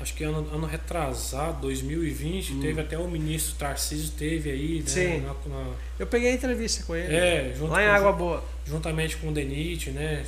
[0.00, 2.60] Acho que ano, ano retrasado, 2020, hum.
[2.60, 4.86] teve até o ministro Tarcísio, teve aí, né?
[4.86, 5.20] Sim.
[5.20, 5.72] Na, na...
[5.98, 7.14] Eu peguei a entrevista com ele.
[7.14, 8.44] É, lá em Água Boa.
[8.66, 10.24] Juntamente com o Denit, né?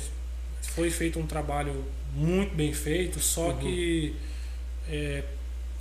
[0.79, 1.83] Foi feito um trabalho
[2.15, 3.57] muito bem feito, só uhum.
[3.57, 4.15] que
[4.89, 5.23] é,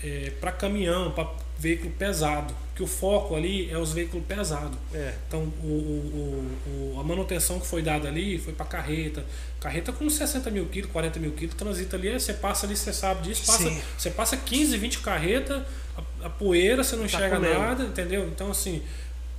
[0.03, 4.77] é, para caminhão, para veículo pesado, que o foco ali é os veículos pesados.
[4.93, 5.15] É.
[5.27, 9.25] Então o, o, o, a manutenção que foi dada ali foi para carreta.
[9.61, 13.23] Carreta com 60 mil quilos, 40 mil quilos, transita ali, você passa ali, você sabe
[13.23, 15.63] disso, passa, você passa 15, 20 carretas,
[15.97, 18.27] a, a poeira você não tá enxerga nada, entendeu?
[18.29, 18.83] Então assim,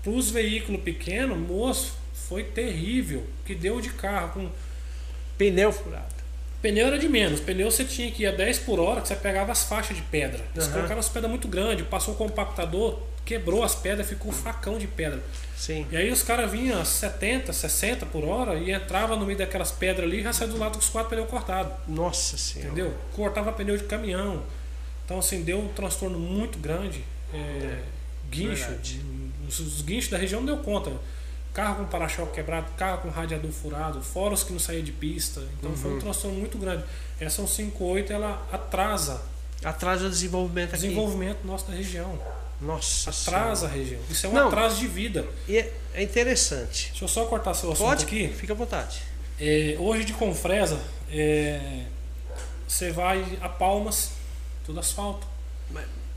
[0.02, 3.26] para os veículos pequenos, moço, foi terrível.
[3.46, 4.50] Que deu de carro com
[5.40, 6.20] pneu furado.
[6.62, 7.40] Pneu era de menos.
[7.40, 10.04] Pneu você tinha que ir a 10 por hora, que você pegava as faixas de
[10.04, 10.44] pedra.
[10.54, 10.74] Eles uhum.
[10.74, 14.86] colocaram as pedras muito grandes, passou o compactador, quebrou as pedras, ficou um facão de
[14.86, 15.24] pedra.
[15.56, 15.88] Sim.
[15.90, 19.72] E aí os caras vinham a 70, 60 por hora e entrava no meio daquelas
[19.72, 21.72] pedras ali e já saía do lado com os quatro pneus cortados.
[21.88, 22.72] Nossa senhora.
[22.72, 22.94] Entendeu?
[23.14, 24.44] Cortava pneu de caminhão.
[25.06, 27.02] Então assim, deu um transtorno muito grande.
[27.34, 27.84] É, é
[28.30, 28.78] guincho.
[29.48, 30.92] Os, os guinchos da região não deu conta
[31.60, 35.42] carro com para-choque quebrado, carro com radiador furado, fora os que não saía de pista.
[35.58, 35.76] Então uhum.
[35.76, 36.00] foi um uhum.
[36.00, 36.86] transtorno muito grande.
[37.20, 39.22] Essa 158 ela atrasa
[39.62, 40.84] atrasa o desenvolvimento aqui.
[40.84, 42.18] desenvolvimento nosso da região.
[42.62, 43.68] Nossa Atrasa Senhora.
[43.68, 44.02] a região.
[44.10, 44.48] Isso é um Não.
[44.48, 45.26] atraso de vida.
[45.50, 46.90] E é, é interessante.
[46.92, 48.06] Deixa eu só cortar seu assunto Pode?
[48.06, 48.30] aqui.
[48.30, 49.02] Fica à vontade.
[49.40, 50.80] É, hoje de Confresa,
[51.12, 51.84] é,
[52.68, 54.12] você vai a Palmas,
[54.66, 55.28] tudo asfalto.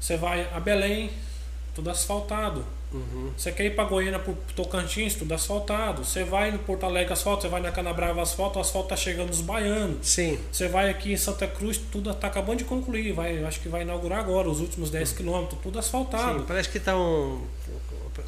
[0.00, 1.10] Você vai a Belém,
[1.74, 2.64] tudo asfaltado.
[2.92, 3.30] Uhum.
[3.36, 6.04] Você quer ir para Goiânia, para Tocantins, tudo asfaltado.
[6.04, 7.42] Você vai no Porto Alegre, asfalto.
[7.42, 8.58] Você vai na Canabrava, asfalto.
[8.58, 10.06] O asfalto tá chegando nos baianos.
[10.06, 10.38] Sim.
[10.52, 13.12] Você vai aqui em Santa Cruz, tudo tá acabando de concluir.
[13.12, 16.40] Vai, acho que vai inaugurar agora os últimos 10 quilômetros, tudo asfaltado.
[16.40, 17.40] Sim, parece que estão.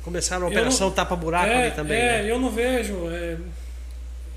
[0.02, 1.98] Começaram a Eu não- operação tapa-buraco é, ali também.
[1.98, 2.30] é, né?
[2.30, 2.94] eu não vejo.
[3.10, 3.36] é,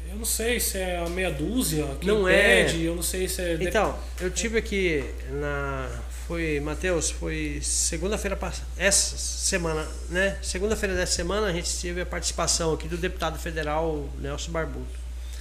[0.09, 2.61] eu não sei se é a meia dúzia que Não é.
[2.63, 3.57] impede, eu não sei se é.
[3.61, 5.89] Então, eu tive aqui na.
[6.27, 8.67] Foi, Matheus, foi segunda-feira passada.
[8.77, 10.37] Essa semana, né?
[10.43, 14.85] Segunda-feira dessa semana a gente teve a participação aqui do deputado federal Nelson Barbudo.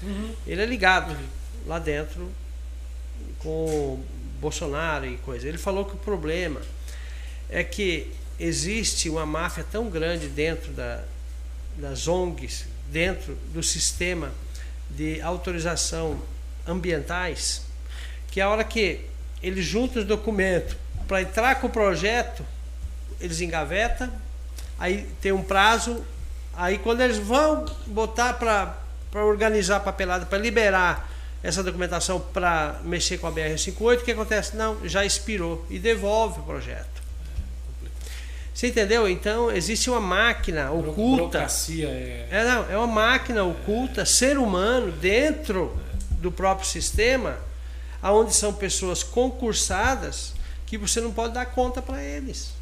[0.01, 0.33] Uhum.
[0.47, 1.17] Ele é ligado
[1.67, 2.31] lá dentro
[3.41, 4.01] com
[4.41, 5.49] Bolsonaro e coisa.
[5.49, 6.63] Ele falou que o problema
[7.51, 11.03] é que existe uma máfia tão grande dentro da,
[11.79, 14.33] das ONGs, dentro do sistema
[14.89, 16.23] de autorização
[16.65, 17.63] ambientais,
[18.31, 19.01] que a hora que
[19.43, 20.77] eles juntam os documentos
[21.07, 22.45] para entrar com o projeto,
[23.21, 24.11] eles engavetam,
[24.79, 26.05] aí tem um prazo,
[26.55, 31.11] aí quando eles vão botar para organizar a papelada, para liberar
[31.43, 34.57] essa documentação para mexer com a BR-58, o que acontece?
[34.57, 36.97] Não, já expirou e devolve o projeto.
[38.53, 39.07] Você entendeu?
[39.07, 41.47] Então existe uma máquina oculta.
[41.85, 42.29] É.
[42.31, 45.79] É, não, é uma máquina oculta, ser humano, dentro
[46.13, 47.37] do próprio sistema,
[48.13, 50.33] onde são pessoas concursadas
[50.67, 52.53] que você não pode dar conta para eles.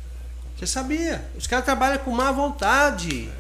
[0.57, 1.25] Você sabia?
[1.37, 3.31] Os caras trabalham com má vontade.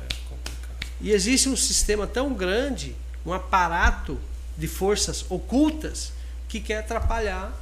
[1.00, 2.96] E existe um sistema tão grande,
[3.26, 4.18] um aparato
[4.57, 6.12] de forças ocultas
[6.48, 7.52] que quer atrapalhar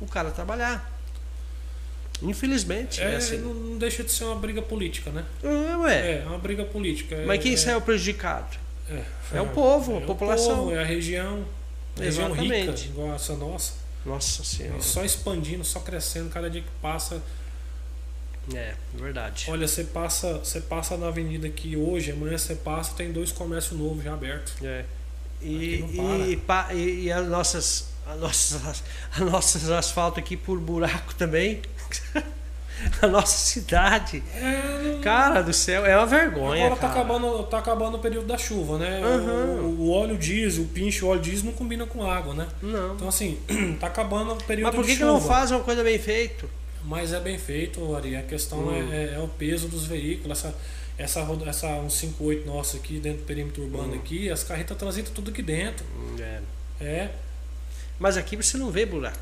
[0.00, 0.92] o cara trabalhar.
[2.22, 3.38] Infelizmente, é, É, assim.
[3.38, 5.24] não, não deixa de ser uma briga política, né?
[5.42, 5.94] É, ué.
[5.94, 7.16] É, é uma briga política.
[7.26, 8.56] Mas é, quem é, saiu prejudicado?
[8.88, 9.02] É,
[9.34, 10.56] É o povo, a é o população.
[10.56, 11.44] povo, é a região.
[11.96, 12.88] Região rica, Exatamente.
[12.88, 13.72] igual essa nossa.
[14.04, 14.78] Nossa Senhora.
[14.78, 17.22] E só expandindo, só crescendo, cada dia que passa.
[18.52, 19.46] É, verdade.
[19.48, 23.78] Olha, você passa, você passa na avenida aqui hoje, amanhã você passa, tem dois comércios
[23.78, 24.54] novos já abertos.
[24.62, 24.84] É.
[25.40, 26.40] E, e,
[26.74, 28.82] e, e as nossas, as nossas,
[29.12, 31.62] as nossas asfalto aqui por buraco também.
[33.02, 34.22] a nossa cidade.
[34.34, 36.66] É, Cara do céu, é uma vergonha.
[36.66, 37.00] Agora tá cara.
[37.00, 39.00] acabando, tá acabando o período da chuva, né?
[39.04, 39.60] Uhum.
[39.64, 42.46] O, o óleo diesel, o pinche, o óleo diesel não combina com água, né?
[42.62, 42.94] Não.
[42.94, 43.38] Então assim,
[43.80, 46.46] tá acabando o período Mas por que, que não faz uma coisa bem feita?
[46.84, 48.16] Mas é bem feito, Ari.
[48.16, 48.92] A questão Hum.
[48.92, 50.38] é, é- é o peso dos veículos.
[50.38, 50.54] Essa,
[50.98, 53.98] essa, essa 158 nossa aqui dentro do perímetro urbano Hum.
[53.98, 55.84] aqui, as carretas transitam tudo aqui dentro.
[56.18, 56.40] É.
[56.80, 57.10] É.
[57.98, 59.16] Mas aqui você não vê buraco.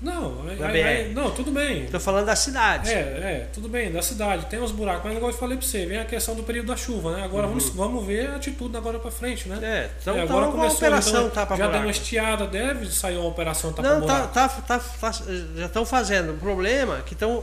[0.00, 1.84] Não, aí- aí- não, tudo bem.
[1.86, 2.88] Estou falando da cidade.
[2.88, 5.86] É, é, tudo bem, da cidade, tem uns buracos, mas igual eu falei pra você,
[5.86, 7.24] vem a questão do período da chuva, né?
[7.24, 9.56] Agora vamos, vamos ver a atitude agora pra frente, né?
[9.56, 9.64] Uhum.
[9.64, 11.90] É, então É, tá uma operação então, tapa Já deu uma buraco.
[12.00, 14.34] estiada, deve sair uma operação tapa Não, tá, buraco.
[14.34, 15.24] tá, tá, tá-
[15.56, 16.34] já estão fazendo.
[16.34, 17.42] O problema é que estão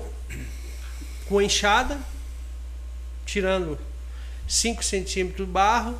[1.27, 1.97] com enxada,
[3.25, 3.77] tirando
[4.47, 5.99] 5 centímetros de barro,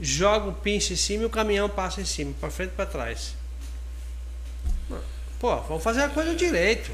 [0.00, 2.86] joga o pinche em cima e o caminhão passa em cima, para frente e para
[2.86, 3.34] trás.
[5.40, 6.90] Pô, vamos fazer a coisa direito.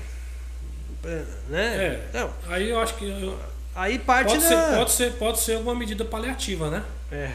[1.48, 1.98] Né?
[2.12, 2.18] É.
[2.18, 3.38] Não, Aí eu acho que eu-
[3.74, 4.48] aí parte pode, da.
[4.48, 6.82] ser, pode, ser, pode ser alguma medida paliativa, né?
[7.12, 7.28] É,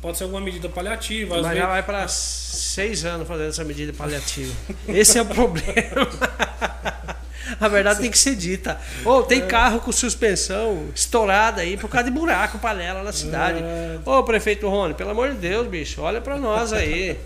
[0.00, 1.34] Pode ser alguma medida paliativa.
[1.34, 4.50] Mas vezes, já vai para seis anos fazendo essa medida paliativa.
[4.88, 6.08] Esse é o problema.
[7.60, 8.80] A verdade tem que ser dita.
[9.04, 9.26] Ou É.
[9.26, 13.58] tem carro com suspensão estourada aí por causa de buraco panela na cidade.
[13.62, 13.98] É.
[14.06, 17.18] Ô, prefeito Rony, pelo amor de Deus, bicho, olha pra nós aí.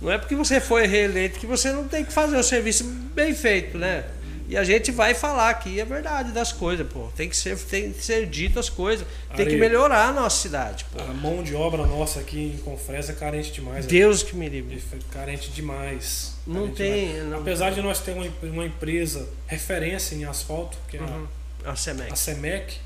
[0.00, 3.34] Não é porque você foi reeleito que você não tem que fazer o serviço bem
[3.34, 4.04] feito, né?
[4.48, 7.08] E a gente vai falar aqui a verdade das coisas, pô.
[7.16, 9.04] Tem que ser, tem que ser dito as coisas.
[9.34, 11.02] Tem que melhorar a nossa cidade, pô.
[11.02, 13.84] a mão de obra nossa aqui em Confresa é carente demais.
[13.86, 13.90] né?
[13.90, 14.80] Deus que me livre.
[15.10, 16.34] Carente demais.
[16.46, 17.08] Não Carente tem.
[17.08, 17.28] demais.
[17.30, 21.26] Não, Apesar de nós ter uma, empresa referência em asfalto, que é a- Uhum.
[21.64, 22.16] A a, Semec.
[22.16, 22.76] SEMEC,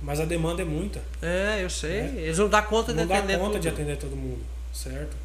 [0.00, 1.00] mas a demanda é muita.
[1.20, 1.98] É, eu sei.
[2.18, 3.62] Eles não dão conta de não dá atender conta tudo.
[3.62, 4.42] de atender todo mundo,
[4.72, 5.16] certo?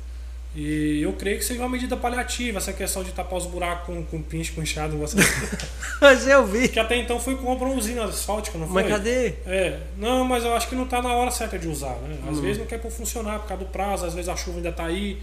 [0.55, 4.03] E eu creio que seja uma medida paliativa, essa questão de tapar os buracos com,
[4.03, 4.95] com pinche, com enxada.
[4.95, 5.17] Você...
[6.01, 6.67] Mas eu vi.
[6.67, 8.81] que até então foi compra uma usina asfáltica, não foi?
[8.81, 9.35] Mas cadê?
[9.45, 12.17] É, não, mas eu acho que não tá na hora certa de usar, né?
[12.23, 12.29] Hum.
[12.31, 14.71] Às vezes não quer por funcionar por causa do prazo, às vezes a chuva ainda
[14.71, 15.21] tá aí,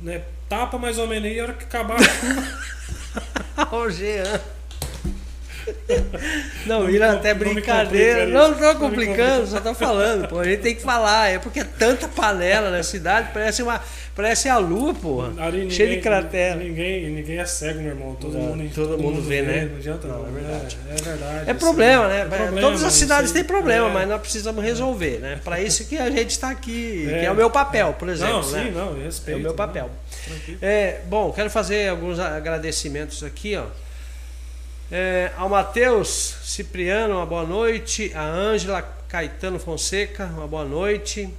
[0.00, 0.22] né?
[0.48, 4.40] Tapa mais ou menos aí, a hora que acabar a chuva, o Jean.
[6.66, 8.26] Não, vira até brincadeira.
[8.26, 10.40] Não estou complicando, só estou falando, pô.
[10.40, 11.28] A gente tem que falar.
[11.30, 13.80] É porque é tanta panela na cidade, parece uma.
[14.14, 15.32] Parece a lua.
[15.38, 16.56] Ali Cheio de cratera.
[16.56, 18.14] Ninguém, ninguém é cego, meu irmão.
[18.20, 19.64] Todo Não, mundo, todo mundo vê, né?
[19.70, 20.28] Não adianta Não, não.
[20.28, 20.78] é verdade.
[20.86, 21.48] É, é verdade.
[21.48, 22.20] É isso problema, né?
[22.20, 23.92] É problema, Todas as cidades têm problema, É.
[23.92, 25.40] mas nós precisamos resolver, né?
[25.42, 27.20] Para isso que a gente está aqui, É.
[27.20, 28.34] que é o meu papel, por exemplo.
[28.34, 28.72] Não, sim, né?
[28.74, 29.38] não, eu É respeito.
[29.38, 29.90] o meu papel.
[30.28, 30.56] não.
[30.60, 33.64] É, bom, quero fazer alguns agradecimentos aqui, ó.
[34.94, 38.12] É, ao Matheus Cipriano, uma boa noite.
[38.14, 41.32] A Ângela Caetano Fonseca, uma boa noite.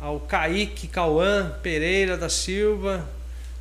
[0.00, 3.04] Ao Kaique Cauã Pereira da Silva.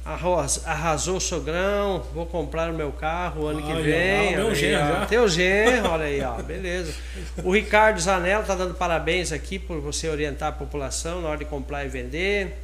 [0.05, 4.36] Arrasou o sogrão, vou comprar o meu carro o ano que vem.
[4.36, 5.05] ah, o meu genro já.
[5.07, 6.93] Teu genro, olha aí, ó, beleza.
[7.43, 11.45] O Ricardo Zanello tá dando parabéns aqui por você orientar a população na hora de
[11.45, 12.60] comprar e vender.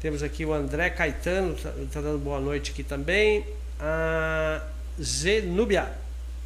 [0.00, 3.44] Temos aqui o André Caetano, tá, tá dando boa noite aqui também.
[3.80, 4.60] A
[5.00, 5.92] Zenubia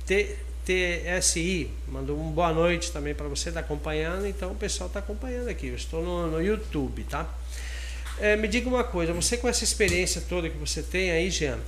[0.07, 4.27] T- TSI mandou uma boa noite também para você, tá acompanhando.
[4.27, 5.69] Então o pessoal tá acompanhando aqui.
[5.69, 7.29] Eu estou no, no YouTube, tá?
[8.19, 11.59] É, me diga uma coisa, você com essa experiência toda que você tem aí, Jean,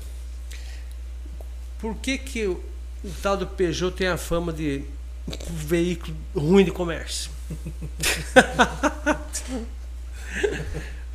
[1.81, 2.63] por que que o,
[3.03, 4.85] o tal do Peugeot tem a fama de
[5.51, 7.31] veículo ruim de comércio?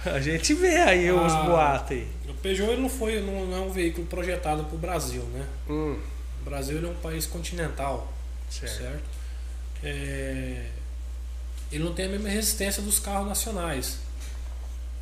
[0.05, 1.43] a gente vê aí os Ah.
[1.43, 2.07] boatos aí.
[2.39, 5.45] O Peugeot ele não foi, não, não é um veículo projetado para o Brasil, né?
[5.69, 5.99] Hum,
[6.41, 8.13] O Brasil é um país continental,
[8.49, 8.77] certo.
[8.77, 9.03] certo?
[9.83, 10.65] É,
[11.69, 13.97] ele não tem a mesma resistência dos carros nacionais.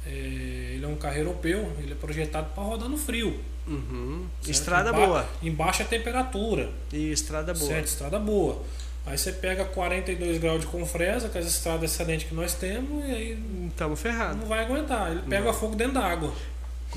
[0.05, 3.39] É, ele é um carro europeu, ele é projetado para rodar no frio.
[3.67, 4.25] Uhum.
[4.47, 5.29] Estrada Em boa.
[5.43, 6.71] Em baixa temperatura.
[6.91, 7.67] E estrada boa.
[7.67, 8.63] Certo, estrada boa.
[9.05, 13.11] Aí você pega 42 graus de confresa, com as estradas excelentes que nós temos, e
[13.11, 14.38] aí Estamos ferrados.
[14.38, 15.11] não vai aguentar.
[15.11, 16.33] Ele pega fogo dentro da água.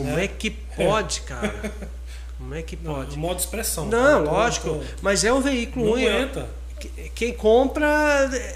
[0.05, 0.25] Como É.
[0.25, 1.73] é que pode, cara?
[2.39, 3.19] Como é que Não, pode?
[3.19, 3.87] modo de expressão.
[3.87, 4.31] Não, tá?
[4.31, 4.69] lógico.
[4.69, 6.07] Não- Mas é um veículo Não ruim.
[6.09, 6.49] aguenta.
[6.79, 7.87] Que- Quem compra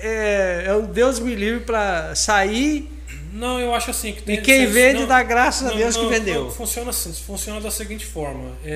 [0.01, 2.91] é, é um Deus me livre para sair
[3.33, 4.37] Não, eu acho assim que tem.
[4.37, 6.45] e quem vende não, dá graças a Deus que vendeu.
[6.45, 8.53] não, funciona assim, funciona da seguinte forma.
[8.65, 8.71] É,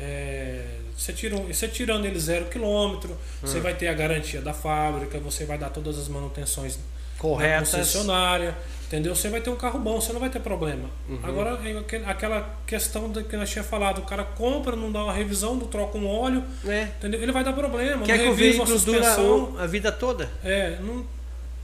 [0.00, 0.64] é,
[0.96, 3.12] você, tira, você tirando ele zero quilômetro,
[3.42, 3.46] Ah.
[3.46, 6.82] você vai ter a garantia da fábrica, você vai dar todas as manutenções na
[7.18, 7.70] Corretas.
[7.72, 8.56] concessionária,
[8.86, 9.14] entendeu?
[9.14, 10.88] Você vai ter um carro bom, você não vai ter problema.
[11.08, 11.18] Uhum.
[11.22, 15.54] Agora, é aquela questão que nós tinha falado, o cara compra, não dá uma revisão,
[15.56, 16.88] não troca um óleo, É.
[16.98, 17.20] entendeu?
[17.20, 19.14] Ele vai dar problema, Quer que o veículo dura
[19.58, 20.30] a vida toda?
[20.44, 21.04] É, não,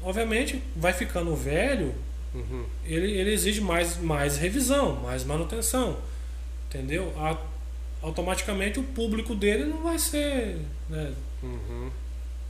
[0.02, 1.94] obviamente, vai ficando velho,
[2.34, 2.64] Uhum.
[2.84, 5.96] ele, ele exige mais, mais revisão, mais manutenção.
[6.68, 7.12] Entendeu?
[7.18, 7.36] A-
[8.02, 10.58] automaticamente o público dele não vai ser.
[10.88, 11.12] Né?
[11.42, 11.90] Uhum.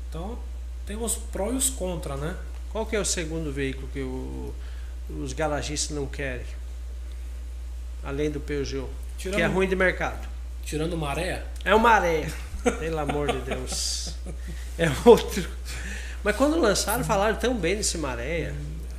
[0.08, 0.38] Então
[0.86, 2.36] tem os pró e os contra, né?
[2.70, 4.54] Qual que é o segundo veículo que o-
[5.22, 6.46] os garagistas não querem?
[8.02, 8.88] Além do Peugeot.
[9.18, 10.26] Tirando, Que é ruim de mercado.
[10.64, 12.32] tirando maré, É uma areia.
[12.78, 14.14] Pelo amor de Deus.
[14.78, 15.46] É outro.
[16.22, 18.52] Mas quando lançaram, falaram tão bem desse maré.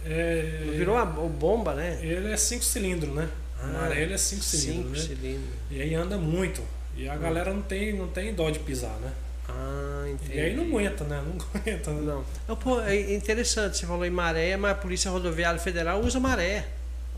[0.05, 1.99] é, Virou uma bomba, né?
[2.01, 3.30] ele é 5 cilindros, né?
[3.59, 5.15] Ah, o maré ele é 5 Cinco cilindros, né?
[5.15, 5.49] cilindros.
[5.69, 6.63] E aí anda muito.
[6.97, 9.11] E a galera não tem, não tem dó de pisar, né?
[9.49, 10.37] Ah, entendi.
[10.37, 11.23] E aí não aguenta, né?
[11.25, 11.91] Não aguenta.
[11.91, 12.01] Né?
[12.01, 12.23] Não.
[12.47, 16.67] Não, pô, é interessante, você falou em maré, mas a Polícia Rodoviária Federal usa maré.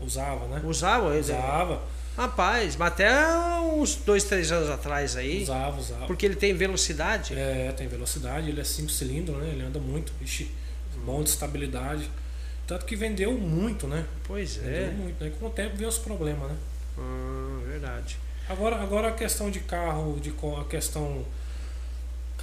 [0.00, 0.60] Usava, né?
[0.64, 1.14] Usava?
[1.16, 1.80] Usava,
[2.16, 3.10] Rapaz, mas até
[3.74, 5.42] uns dois, três anos atrás aí.
[5.42, 6.06] usava, usava.
[6.06, 7.34] Porque ele tem velocidade.
[7.36, 9.50] É, tem velocidade, ele é 5 cilindros, né?
[9.50, 10.48] Ele anda muito, ixi,
[11.04, 12.08] bom de estabilidade.
[12.68, 14.06] Tanto que vendeu muito, né?
[14.24, 14.90] Pois Vendeu é.
[14.90, 15.32] muito, né?
[15.40, 16.56] Com o tempo vem os problemas, né?
[16.96, 18.16] Hum, verdade.
[18.48, 21.24] Agora, agora a questão de carro, de a questão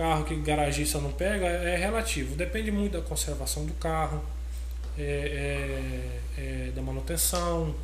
[0.02, 2.36] carro que garagista não pega é relativo.
[2.36, 4.24] Depende muito da conservação do carro,
[4.98, 7.76] é, é, é, da manutenção,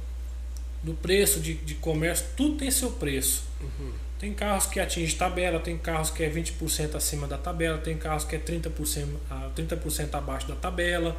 [0.83, 2.25] do preço de, de comércio.
[2.35, 3.43] Tudo tem seu preço.
[3.61, 3.91] Uhum.
[4.19, 8.23] Tem carros que atinge tabela, tem carros que é 20% acima da tabela, tem carros
[8.23, 11.15] que é 30%, a- 30% abaixo da tabela.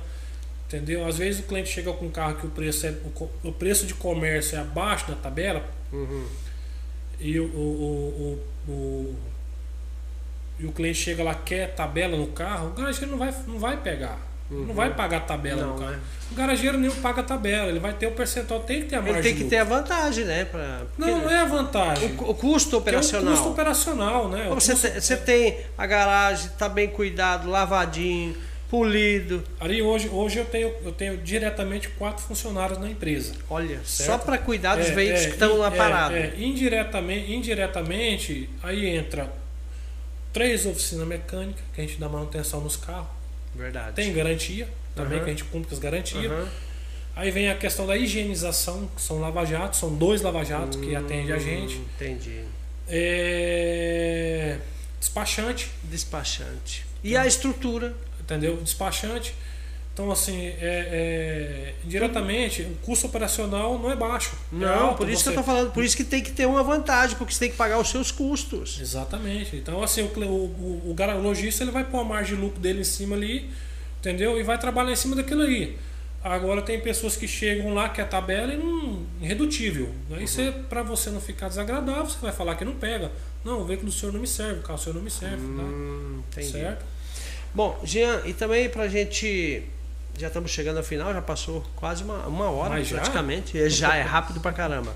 [0.67, 1.07] Entendeu?
[1.07, 3.87] Às vezes o cliente chega com um carro que o preço, é, o, o preço
[3.87, 6.27] de comércio é abaixo da tabela Uhum.
[7.21, 9.17] e o, o, o, o-
[10.59, 13.77] e o cliente chega lá quer tabela no carro, o garageiro não vai, não vai
[13.77, 14.19] pegar.
[14.51, 15.67] Não vai pagar tabela Uhum.
[15.69, 15.93] Não, no carro.
[15.93, 15.99] né?
[16.33, 19.19] O garageiro nem paga tabela, ele vai ter o percentual, tem que ter a margem.
[19.19, 20.47] Ele tem que ter a vantagem, né?
[20.47, 22.15] Pra, Não, não é a vantagem.
[22.19, 23.33] o, o custo Porque é operacional.
[23.33, 24.47] o custo operacional, né?
[24.55, 28.35] Você, custo- te- você tem a garagem, tá bem cuidado, lavadinho,
[28.71, 29.45] polido.
[29.61, 33.35] Ali hoje, hoje eu tenho, eu tenho diretamente quatro funcionários na empresa.
[33.51, 34.25] Olha, só Certo.
[34.25, 36.17] para cuidar dos É, veículos é, que estão lá é, parados.
[36.17, 39.31] é, indiretamente, indiretamente, aí entra
[40.33, 43.09] três oficinas mecânicas, que a gente dá manutenção nos carros.
[43.55, 43.95] Verdade.
[43.97, 45.25] Tem garantia também, Aham.
[45.25, 46.31] que a gente cumpre as garantias.
[46.31, 46.49] Aham.
[47.17, 51.39] Aí vem a questão da higienização, que são lava-jatos, são dois lava-jatos que atendem a
[51.39, 51.77] gente.
[51.77, 52.45] Hum, Entendi.
[52.87, 54.59] É,
[55.01, 55.71] despachante.
[55.85, 56.87] Despachante.
[57.03, 57.95] E a estrutura?
[58.21, 58.57] Entendeu?
[58.59, 59.35] Despachante.
[59.99, 64.37] Então, assim, é, é, diretamente, o custo operacional não é baixo.
[64.53, 66.31] é Não, alto, por isso você- que eu tô falando, por isso que tem que
[66.31, 68.79] ter uma vantagem, porque você tem que pagar os seus custos.
[68.81, 69.57] Exatamente.
[69.57, 72.83] Então, assim, o, o, o, o lojista ele vai pôr a margem de lucro dele
[72.83, 73.51] em cima ali,
[73.99, 74.39] entendeu?
[74.39, 75.77] E vai trabalhar em cima daquilo aí.
[76.23, 79.89] Agora tem pessoas que chegam lá que a tabela é um irredutível.
[80.13, 83.11] Aí você, para você não ficar desagradável, você vai falar que não pega.
[83.45, 85.39] Não, o veículo do senhor não me serve, o carro do senhor não me serve,
[85.45, 86.41] Hum, tá?
[86.41, 86.53] entendi.
[86.53, 86.85] certo?
[87.53, 89.65] Bom, Jean, e também pra gente.
[90.19, 92.97] Já estamos chegando ao final, já passou quase uma, uma hora Mas já?
[92.97, 93.59] praticamente.
[93.61, 94.95] É, Já é rápido pra caramba.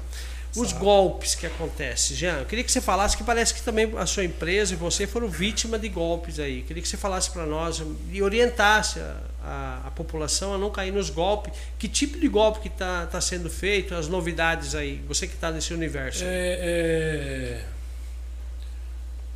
[0.55, 0.81] Os Sabe.
[0.85, 4.23] golpes que acontecem, Jean, eu queria que você falasse que parece que também a sua
[4.23, 6.59] empresa e você foram vítima de golpes aí.
[6.59, 10.69] Eu queria que você falasse para nós e orientasse a, a- a população a não
[10.71, 11.55] cair nos golpes.
[11.79, 15.51] Que tipo de golpe que está tá sendo feito, as novidades aí, você que está
[15.51, 16.23] nesse universo.
[16.23, 16.27] É,
[16.61, 17.65] é,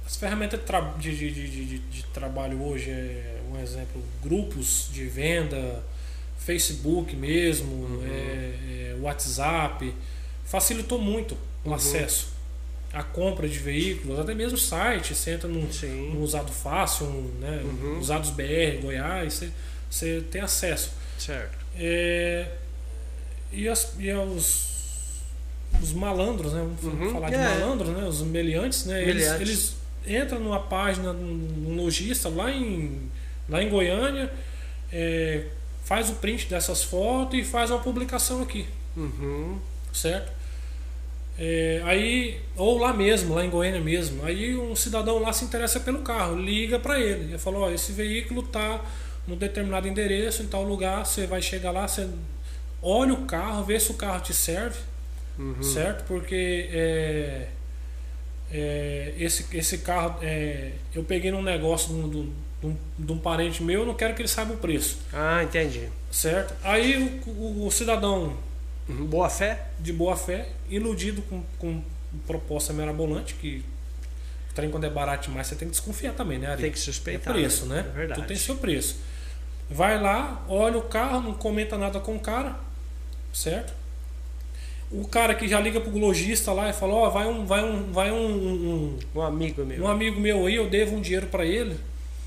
[0.07, 0.61] As ferramentas
[0.99, 5.83] de, de, de, de, de- trabalho hoje é um exemplo, grupos de venda,
[6.39, 8.11] Facebook mesmo, é,
[8.93, 9.93] é, WhatsApp,
[10.45, 11.75] facilitou muito o Uhum.
[11.75, 12.29] acesso
[12.93, 15.69] à compra de veículos, até mesmo site, você entra num,
[16.15, 17.99] num usado fácil, um, né, Uhum.
[17.99, 19.51] usados BR, Goiás, você,
[19.91, 20.93] você tem acesso.
[21.19, 21.59] Certo.
[21.77, 22.49] É,
[23.53, 24.69] e as, e os,
[25.83, 26.67] os malandros, né?
[26.81, 27.45] Vamos Uhum, falar de é.
[27.45, 28.05] malandros, né?
[28.05, 29.03] Os meliantes, né?
[29.03, 29.41] Eles, Meliantes.
[29.49, 29.77] eles
[30.07, 33.11] entram numa página, num lojista lá em,
[33.49, 34.33] lá em Goiânia,
[34.93, 35.45] é,
[35.85, 39.59] faz o print dessas fotos e faz uma publicação aqui, Uhum.
[39.93, 40.33] certo?
[41.39, 45.79] É, aí, ou lá mesmo, lá em Goiânia mesmo, aí um cidadão lá se interessa
[45.81, 48.83] pelo carro, liga para ele, ele fala, ó, esse veículo tá
[49.29, 52.09] num determinado endereço, em tal lugar, você vai chegar lá, você
[52.81, 54.79] olha o carro, vê se o carro te serve,
[55.39, 55.63] Uhum.
[55.63, 56.05] certo?
[56.05, 57.49] Porque é,
[58.51, 62.17] é, esse, esse carro, é, eu peguei num negócio de um, de,
[62.67, 65.89] um, de um- parente meu, eu não quero que ele saiba o preço, Ah, entendi.
[66.11, 66.55] certo?
[66.63, 68.37] Aí o, o- o cidadão
[68.89, 69.05] Uhum.
[69.07, 69.67] Boa fé?
[69.81, 71.83] de boa fé, iludido com, com
[72.25, 73.65] proposta mirabolante, que
[74.51, 76.63] o trem quando é barato demais você tem que desconfiar também, né, Ari?
[76.63, 77.35] Tem que É suspeitar.
[77.35, 77.81] preço, né?
[77.81, 78.21] É verdade.
[78.21, 78.97] Tudo tem seu preço.
[79.69, 82.55] Vai lá, olha o carro, não comenta nada com o cara,
[83.35, 83.73] certo?
[84.91, 87.93] O cara que já liga pro lojista lá e fala, ó, vai um, vai um,
[87.93, 89.83] vai um, um, Um amigo meu.
[89.83, 91.77] um amigo meu aí, eu devo um dinheiro para ele,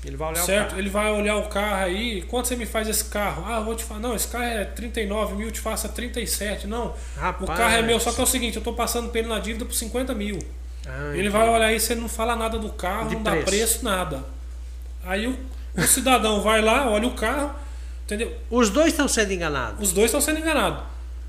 [0.04, 0.68] Ele vai olhar o certo?
[0.68, 0.78] carro.
[0.80, 3.44] Ele vai olhar o carro aí, quanto você me faz esse carro?
[3.46, 6.66] Ah, vou te falar, não, esse carro é 39 mil, eu te faço a 37,
[6.66, 6.88] não.
[6.88, 7.58] O Rapaz.
[7.58, 9.64] carro é meu, só que é o seguinte, eu tô passando pra ele na dívida
[9.64, 10.38] por 50 mil.
[10.86, 13.46] Ah, Ele vai olhar aí, você não fala nada do carro, De não dá preço.
[13.46, 14.24] preço, nada.
[15.04, 15.34] Aí o,
[15.76, 17.52] o cidadão vai lá, olha o carro,
[18.04, 18.34] entendeu?
[18.50, 19.80] Os dois estão sendo enganados.
[19.80, 20.82] Os dois estão sendo enganados,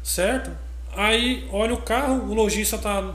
[0.03, 0.51] certo?
[0.95, 3.13] Aí olha o carro, o lojista tá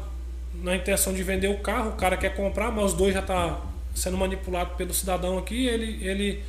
[0.54, 3.60] na intenção de vender o carro, o cara quer comprar, mas os dois já tá
[3.94, 6.42] sendo manipulado pelo cidadão aqui, ele, ele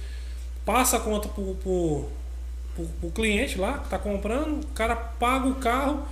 [0.66, 2.10] passa a conta pro, pro,
[2.76, 6.06] pro, pro cliente lá que tá comprando, o cara paga o carro,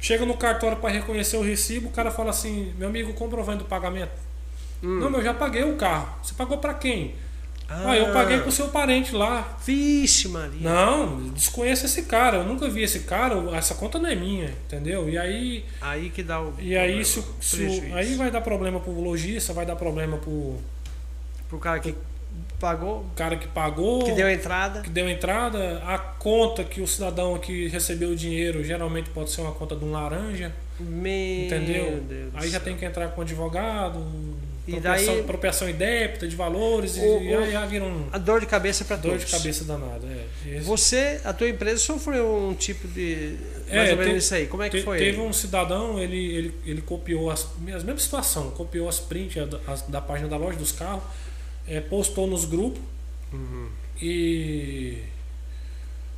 [0.00, 3.66] chega no cartório para reconhecer o recibo, o cara fala assim, meu amigo, comprovando o
[3.66, 4.12] pagamento.
[5.00, 6.08] Não, mas eu já paguei o carro.
[6.22, 7.14] Você pagou para quem?
[7.84, 9.56] Ah, eu paguei pro seu parente lá.
[9.64, 10.60] Vixe, Maria.
[10.60, 15.08] Não, desconheço esse cara, eu nunca vi esse cara, essa conta não é minha, entendeu?
[15.08, 16.52] E aí, Aí que dá o.
[16.58, 20.18] e aí, se, o- o o- aí vai dar problema pro lojista, vai dar problema
[20.18, 20.56] pro
[21.48, 21.94] Pro cara que
[22.58, 24.80] pagou, cara que pagou, que deu entrada.
[24.80, 29.42] que deu entrada, a conta que o cidadão que recebeu o dinheiro geralmente pode ser
[29.42, 30.50] uma conta de um laranja,
[30.80, 32.00] Meu entendeu?
[32.08, 33.98] Deus Aí já tem que entrar com um advogado,
[34.66, 38.18] E proteção, daí- proteção e débita de valores, O- e aí já vira um A
[38.18, 39.24] dor de cabeça para dor todos.
[39.26, 40.06] de cabeça danada.
[40.46, 40.60] É.
[40.60, 43.36] Você, a tua empresa sofreu um tipo de.
[43.68, 44.46] Mais É, ou menos te- isso aí.
[44.46, 44.98] Como é que Te- foi?
[44.98, 49.58] Teve um cidadão, ele, ele, ele copiou as, a mesma situação, copiou as prints da,
[49.66, 51.02] as- da página da loja dos carros,
[51.66, 52.80] é, postou nos grupos
[53.32, 53.68] Uhum.
[54.00, 54.98] e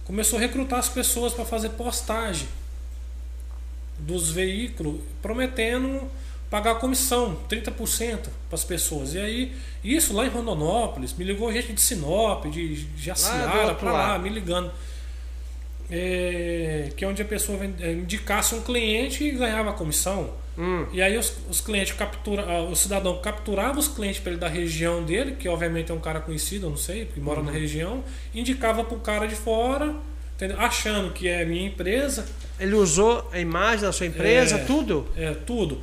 [0.05, 2.49] começou a recrutar as pessoas para fazer postagem
[3.99, 6.03] dos veículos, prometendo
[6.55, 7.73] pagar comissão, 30%
[8.49, 9.13] para as pessoas.
[9.15, 9.53] E aí,
[9.83, 14.71] isso lá em Rondonópolis, me ligou gente de Sinop, de Jaciara, para lá, me ligando.
[15.91, 20.31] É, que é onde a pessoa é, indicasse um cliente e ganhava a comissão.
[20.57, 24.41] Hum, E aí os, os clientes captura, ah, o cidadão capturava os clientes para ele
[24.41, 27.51] da região dele, que obviamente é um cara conhecido, eu não sei, porque mora na
[27.51, 29.93] região, indicava para o cara de fora,
[30.37, 30.59] entendeu?
[30.61, 32.25] achando que é minha empresa,
[32.61, 34.65] Ele usou a imagem da sua empresa, É.
[34.65, 35.09] tudo?
[35.17, 35.81] é tudo,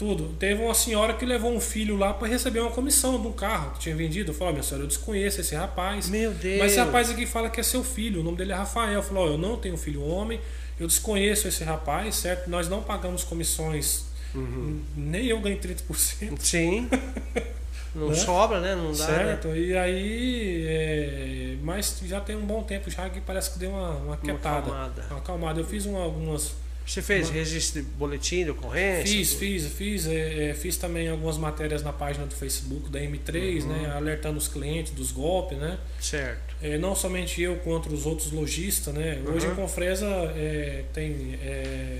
[0.00, 0.34] tudo.
[0.38, 3.72] Teve uma senhora que levou um filho lá para receber uma comissão de um carro
[3.74, 4.34] que tinha vendido.
[4.40, 6.08] "Ó, minha senhora, eu desconheço esse rapaz.
[6.08, 6.58] Meu Deus.
[6.58, 9.02] Mas esse rapaz aqui fala que é seu filho, o nome dele é Rafael.
[9.02, 10.40] Falou, eu não tenho filho homem,
[10.80, 12.48] eu desconheço esse rapaz, certo?
[12.48, 14.80] Nós não pagamos comissões, Uhum.
[14.96, 16.88] nem eu ganhei 30%, Sim.
[17.94, 18.14] Não né?
[18.14, 18.76] sobra, né?
[18.76, 19.06] Não dá.
[19.08, 19.16] né?
[19.16, 20.64] Certo, e aí.
[20.68, 24.16] é, mas já tem um bom tempo já que parece que deu uma, uma Uma
[24.16, 24.58] quietada.
[24.58, 25.06] acalmada.
[25.10, 25.60] Uma acalmada.
[25.60, 26.52] Eu fiz um- algumas.
[26.86, 29.06] Você fez Uma- registro de boletim de ocorrência?
[29.06, 30.06] Fiz, fiz, fiz.
[30.08, 33.68] é, é, fiz também algumas matérias na página do Facebook da M3, Uhum.
[33.68, 33.92] né?
[33.94, 35.78] Alertando os clientes dos golpes, né?
[36.00, 36.56] Certo.
[36.60, 39.22] É, não somente eu contra os outros lojistas, né?
[39.24, 39.52] Hoje Uhum.
[39.52, 40.06] a Confresa
[40.36, 41.38] é, tem.
[41.42, 41.98] é,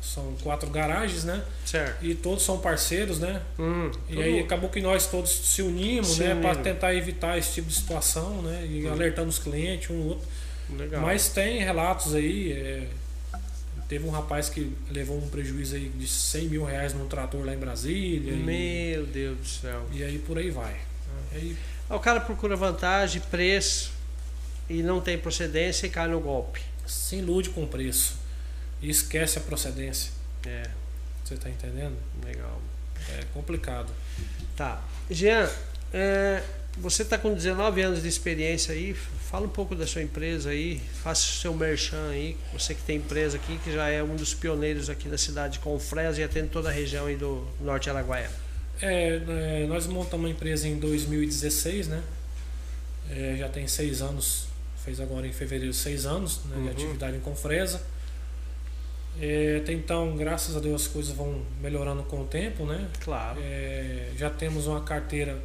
[0.00, 1.42] são quatro garagens, né?
[1.64, 2.04] Certo.
[2.04, 3.40] E todos são parceiros, né?
[3.58, 7.54] Hum, E aí acabou que nós todos se unimos, Se né, para tentar evitar esse
[7.54, 8.92] tipo de situação, né, e Uhum.
[8.92, 10.26] alertando os clientes um outro.
[10.78, 11.00] Legal.
[11.02, 12.86] Mas tem relatos aí, é,
[13.94, 17.54] teve um rapaz que levou um prejuízo aí de 100 mil reais num trator lá
[17.54, 18.32] em Brasília.
[18.32, 19.86] E, Meu Deus do céu.
[19.92, 20.72] e aí por aí vai.
[20.74, 21.34] Ah.
[21.34, 21.56] E aí,
[21.88, 23.92] O cara procura vantagem, preço
[24.68, 26.60] e não tem procedência e cai no golpe.
[26.84, 28.16] se ilude com o preço
[28.82, 30.10] e esquece a procedência.
[30.44, 30.68] É,
[31.24, 31.96] Você tá entendendo?
[32.26, 32.60] legal.
[33.16, 33.92] É complicado.
[34.56, 34.82] Tá.
[35.08, 35.48] Jean,
[35.92, 36.42] é,
[36.78, 38.94] você está com 19 anos de experiência aí.
[38.94, 40.80] Fala um pouco da sua empresa aí.
[41.02, 42.36] Faça o seu merchan aí.
[42.52, 45.58] Você que tem empresa aqui, que já é um dos pioneiros aqui da cidade de
[45.60, 48.30] Confresa e atende toda a região aí do Norte Araguaia.
[48.82, 49.20] É,
[49.62, 52.02] é, nós montamos uma empresa em 2016, né?
[53.10, 54.46] É, já tem seis anos,
[54.84, 56.70] fez agora em fevereiro seis anos né, de Uhum.
[56.70, 57.80] atividade em Confresa.
[59.20, 62.88] É, até então, graças a Deus, as coisas vão melhorando com o tempo, né?
[63.00, 63.38] Claro.
[63.40, 65.38] É, já temos uma carteira,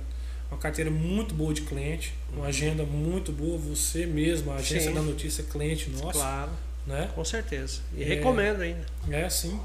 [0.52, 3.58] uma carteira muito boa de cliente, uma agenda muito boa.
[3.58, 4.94] Você mesmo, a agência Sim.
[4.96, 6.52] da notícia, cliente nosso, Claro,
[6.88, 7.10] né?
[7.14, 7.82] com certeza.
[7.96, 8.06] E É.
[8.06, 8.86] recomendo ainda.
[9.12, 9.60] É sim.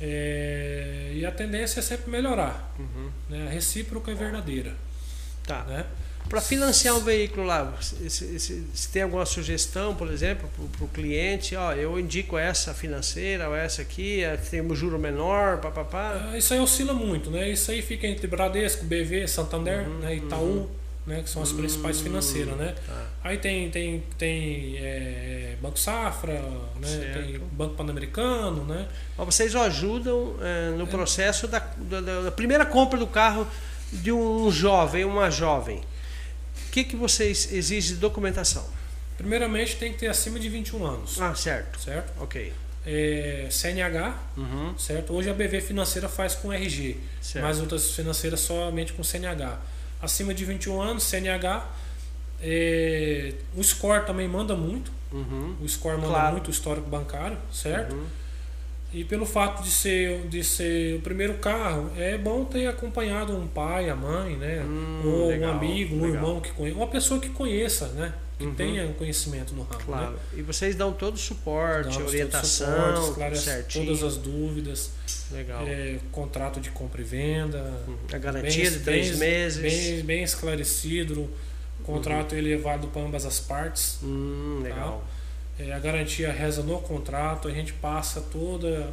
[0.00, 2.74] É, e a tendência é sempre melhorar.
[2.78, 3.10] Uhum.
[3.28, 3.46] Né?
[3.46, 4.74] A recíproca é verdadeira.
[5.46, 5.62] Tá.
[5.64, 5.86] Né?
[6.28, 10.88] Para financiar um veículo lá, se, se- se- tem alguma sugestão, por exemplo, para o
[10.88, 16.30] cliente, ó, eu indico essa financeira ou essa aqui, que tem um juro menor, papapá.
[16.32, 17.50] Ah, Isso aí oscila muito, né?
[17.50, 20.14] Isso aí fica entre Bradesco, BV, Santander, Uhum, né?
[20.16, 20.70] Itaú,
[21.06, 21.20] né?
[21.22, 22.74] Que são as principais Hum, financeiras, né?
[22.86, 23.06] Tá.
[23.24, 26.32] Aí tem, tem, tem é, Banco Safra,
[26.80, 26.88] né?
[26.88, 27.12] Certo.
[27.28, 28.88] tem Banco Pan-Americano, né?
[29.18, 33.46] Ó, Vocês ajudam é, no processo da, da- da- da primeira compra do carro
[33.92, 35.82] de um jovem, uma jovem.
[36.72, 38.64] O que, que vocês exigem de documentação?
[39.18, 41.78] Primeiramente tem que ter acima de 21 anos, Ah, certo.
[41.78, 42.10] certo?
[42.18, 42.50] Ok.
[42.86, 45.12] É, CNH, Uhum, certo?
[45.12, 47.44] Hoje a BV financeira faz com RG, certo.
[47.44, 49.58] mas outras financeiras somente com CNH.
[50.00, 51.62] Acima de 21 anos, CNH.
[52.40, 54.90] é, o score também manda muito.
[55.12, 56.32] Uhum, O score manda Claro.
[56.32, 57.94] muito o histórico bancário, certo?
[57.94, 58.06] uhum.
[58.92, 63.46] E pelo fato de ser, de ser o primeiro carro, é bom ter acompanhado um
[63.46, 64.62] pai, a mãe, né?
[64.66, 66.14] Hum, Ou legal, um amigo, um legal.
[66.16, 68.12] irmão que conheça, uma pessoa que conheça, né?
[68.38, 68.54] Que Uhum.
[68.54, 69.80] tenha um conhecimento no ramo.
[69.84, 70.12] Claro.
[70.12, 70.18] Né?
[70.36, 73.86] E vocês dão todo o suporte, Damos orientação, suporte, certinho.
[73.86, 74.90] todas as dúvidas,
[75.30, 75.66] Legal.
[75.66, 77.96] é, contrato de compra e venda, Uhum.
[78.12, 79.62] A garantia de três bem, meses.
[79.62, 81.30] Bem, bem esclecido,
[81.84, 83.98] contrato elevado para ambas as partes.
[84.02, 85.02] Hum, legal.
[85.58, 88.88] É, a garantia reza no contrato, a gente passa toda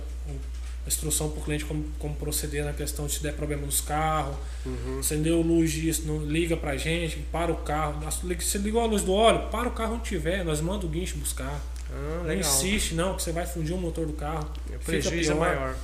[0.85, 3.81] a instrução para o cliente como, como proceder na questão de se der problema nos
[3.81, 4.35] carros,
[4.65, 4.99] Uhum.
[4.99, 7.99] acendeu luz disso, não liga pra gente, para o carro.
[8.41, 11.17] Se ligou a luz do óleo, para o carro onde tiver, nós manda o guincho
[11.17, 11.59] buscar.
[11.91, 14.47] Ah, Não insiste não, que você vai fundir o motor do carro.
[14.67, 15.75] O Fica prejuízo é maior.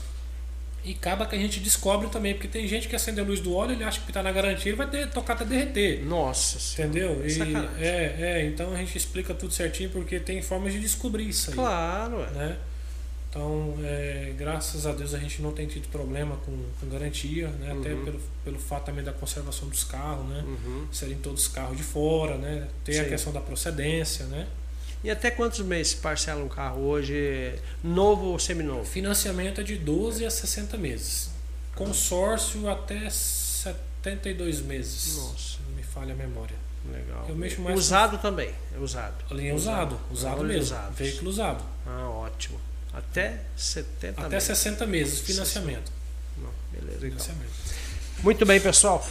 [0.86, 3.56] E acaba que a gente descobre também, porque tem gente que acende a luz do
[3.56, 6.06] óleo, ele acha que está na garantia, ele vai ter, tocar até derreter.
[6.06, 6.80] Nossa.
[6.80, 7.24] Entendeu?
[7.26, 11.50] E, é, é, então a gente explica tudo certinho porque tem formas de descobrir isso
[11.50, 11.56] aí.
[11.56, 12.32] Claro, é.
[12.32, 12.58] né?
[13.36, 17.76] Então, é, graças a Deus a gente não tem tido problema com, com garantia, né?
[17.78, 18.06] Até Uhum.
[18.06, 20.42] pelo, pelo fato também da conservação dos carros, né?
[20.48, 20.88] Uhum.
[20.92, 22.68] Serem todos carros de fora, né?
[22.86, 23.10] Tem a Sim.
[23.10, 24.48] questão da procedência, né?
[25.06, 27.53] E até quantos meses se parcela um carro hoje,
[27.84, 28.84] novo ou seminovo?
[28.84, 31.30] Financiamento é de 12 a 60 meses.
[31.76, 35.16] Consórcio até 72 meses.
[35.18, 36.56] Nossa, não me falha a memória.
[36.91, 37.24] legal.
[37.30, 39.24] Eu mexo mais usado também, é usado.
[39.30, 40.64] A linha usado, usado Olha, mesmo.
[40.64, 40.97] usados.
[40.97, 41.64] Veículo usado.
[41.86, 42.60] Ah, ótimo.
[42.91, 44.43] Até 70 Até meses.
[44.47, 45.91] 60 meses, financiamento.
[46.36, 47.20] Não, beleza, então.
[47.20, 47.51] financiamento.
[48.24, 49.08] Muito bem, pessoal.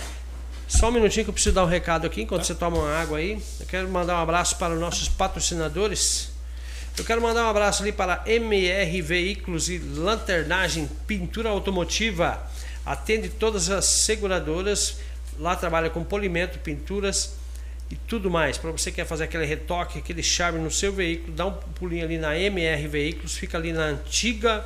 [0.75, 2.47] Só um minutinho que eu preciso dar um recado aqui enquanto Tá.
[2.49, 3.41] você toma uma água aí.
[3.61, 6.31] Eu quero mandar um abraço para os nossos patrocinadores.
[6.99, 12.45] Eu quero mandar um abraço ali para MR Veículos e Lanternagem Pintura Automotiva.
[12.85, 14.97] Atende todas as seguradoras.
[15.39, 17.35] Lá trabalha com polimento, pinturas
[17.89, 18.59] e tudo mais.
[18.59, 22.05] Para você que quer fazer aquele retoque, aquele charme no seu veículo, dá um pulinho
[22.05, 23.37] ali na MR Veículos.
[23.37, 24.65] Fica ali na antiga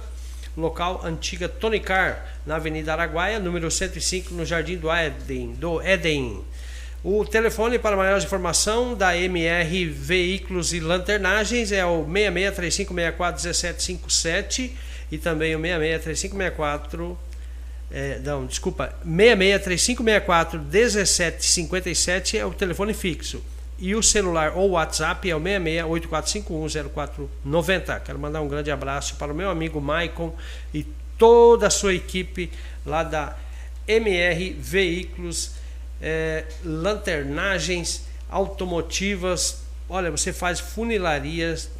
[0.58, 5.52] local antiga Tonicar, na Avenida Araguaia, número 105, no Jardim do Éden.
[5.52, 6.42] Do Éden.
[7.02, 14.72] O telefone para maior informação da MR Veículos e Lanternagens é o 6635641757
[15.12, 17.16] e também o 663564
[17.90, 23.42] É, não, desculpa, 66 3564 1757 é o telefone fixo.
[23.78, 28.00] E o celular ou WhatsApp é o 6684510490.
[28.00, 30.34] Quero mandar um grande abraço para o meu amigo Maicon
[30.74, 32.50] e toda a sua equipe
[32.84, 33.36] lá da
[33.86, 35.52] MR Veículos,
[36.02, 39.62] é, lanternagens automotivas.
[39.88, 41.70] Olha, você faz funilarias,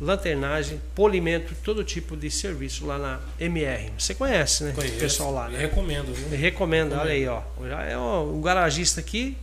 [0.00, 3.90] lanternagem, polimento, todo tipo de serviço lá na MR.
[3.98, 4.72] Você conhece, né?
[4.74, 4.96] Conheço.
[4.96, 5.58] O pessoal lá, né?
[5.58, 6.38] Recomendo, viu?
[6.38, 7.42] Recomendo, olha aí, ó.
[7.68, 9.36] Já é um garagista aqui,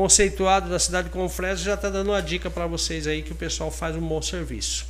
[0.00, 3.34] conceituado da cidade de Confresa, já está dando uma dica para vocês aí que o
[3.34, 4.86] pessoal faz um bom serviço.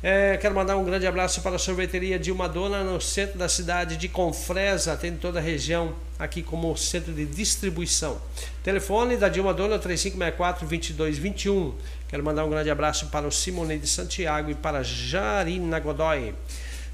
[0.00, 3.96] É, quero mandar um grande abraço para a sorveteria Dilma Dona, no centro da cidade
[3.96, 8.22] de Confresa, atende toda a região aqui como centro de distribuição.
[8.62, 11.72] Telefone da Dilma Dona 3564-2221.
[12.06, 16.32] Quero mandar um grande abraço para o Simone de Santiago e para Jarina Godoy.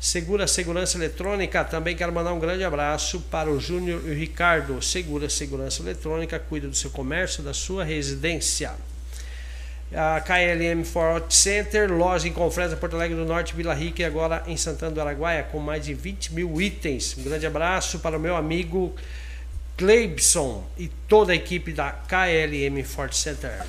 [0.03, 4.83] Segura Segurança Eletrônica, também quero mandar um grande abraço para o Júnior e o Ricardo.
[4.83, 8.73] Segura Segurança Eletrônica, cuida do seu comércio, da sua residência
[9.95, 14.43] a KLM Ford Center, loja em Confresa, Porto Alegre do Norte, Vila Rica e agora
[14.47, 17.17] em Santana do Araguaia, com mais de 20 mil itens.
[17.17, 18.95] Um grande abraço para o meu amigo
[19.77, 23.65] Cleibson e toda a equipe da KLM Ford Center.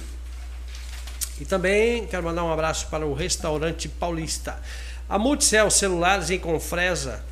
[1.41, 4.57] E também quero mandar um abraço para o restaurante Paulista.
[5.13, 7.23] A Multicel Celulares em Confresa.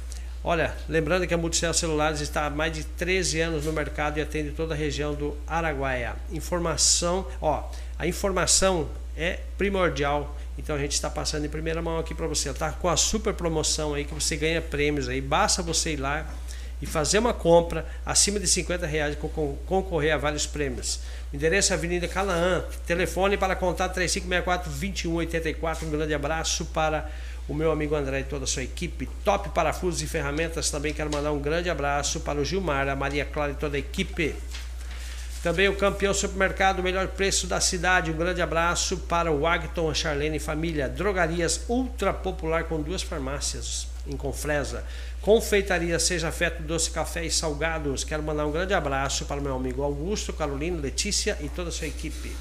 [0.44, 4.22] Olha, lembrando que a Multicel Celulares está há mais de 13 anos no mercado e
[4.22, 6.16] atende toda a região do Araguaia.
[6.32, 7.64] Informação, ó,
[7.98, 10.38] a informação é primordial.
[10.60, 12.52] Então a gente está passando em primeira mão aqui para você.
[12.52, 15.20] Está com a super promoção aí que você ganha prêmios aí.
[15.20, 16.28] Basta você ir lá
[16.82, 19.18] e fazer uma compra acima de 50 reais e
[19.66, 21.00] concorrer a vários prêmios.
[21.34, 22.64] Endereço Avenida Canaã.
[22.86, 25.88] Telefone para contato 3564 2184.
[25.88, 27.10] Um grande abraço para
[27.48, 29.10] o meu amigo André e toda a sua equipe.
[29.24, 30.70] Top Parafusos e Ferramentas.
[30.70, 33.80] Também quero mandar um grande abraço para o Gilmar, a Maria Clara e toda a
[33.80, 34.36] equipe.
[35.44, 38.12] Também o campeão supermercado, melhor preço da cidade.
[38.12, 40.88] Um grande abraço para o Agton, a Charlene e família.
[40.88, 44.84] Drogarias ultra popular com duas farmácias em Confresa.
[45.20, 48.04] Confeitaria Seja Feto, Doce Café e Salgados.
[48.04, 51.72] Quero mandar um grande abraço para o meu amigo Augusto, Carolina, Letícia e toda a
[51.72, 52.32] sua equipe.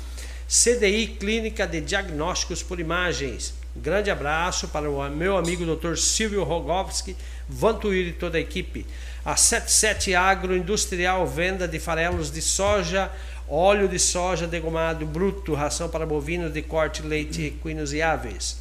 [0.47, 3.55] CDI Clínica de Diagnósticos por Imagens.
[3.77, 5.95] Grande abraço para o meu amigo Dr.
[5.97, 7.17] Silvio Rogovski,
[7.49, 8.85] Vantuir e toda a equipe.
[9.25, 13.11] A 77 Agroindustrial, venda de farelos de soja,
[13.49, 18.59] óleo de soja degomado bruto, ração para bovinos de corte, leite, equinos e aves.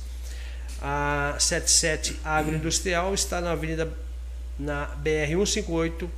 [0.82, 3.91] A 77 Agroindustrial está na Avenida
[4.60, 6.10] na BR 158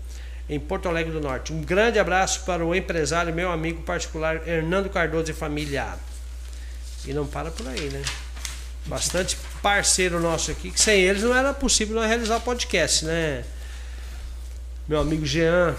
[0.49, 1.53] em Porto Alegre do Norte.
[1.53, 5.95] Um grande abraço para o empresário, meu amigo particular Hernando Cardoso e família.
[7.05, 8.01] E não para por aí, né?
[8.85, 13.43] Bastante parceiro nosso aqui, que sem eles não era possível nós realizar o podcast, né?
[14.91, 15.73] meu amigo Jean.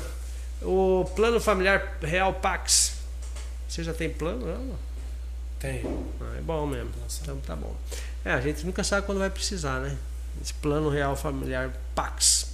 [0.63, 2.95] O plano familiar Real Pax.
[3.69, 4.47] Você já tem plano?
[4.47, 4.75] Não?
[5.59, 5.83] Tem.
[6.19, 6.91] Ah, é bom mesmo.
[7.21, 7.77] Então tá bom.
[8.25, 9.99] É, a gente nunca sabe quando vai precisar, né?
[10.41, 12.53] Esse plano Real Familiar Pax.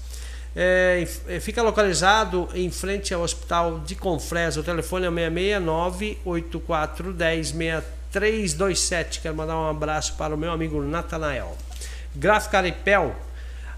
[0.57, 4.59] É, é fica localizado em frente ao Hospital de Confresa.
[4.59, 7.53] O telefone é 669 8410
[8.13, 9.21] 6327.
[9.21, 11.57] Quero mandar um abraço para o meu amigo Natanael.
[12.15, 13.15] Gráfica Aripel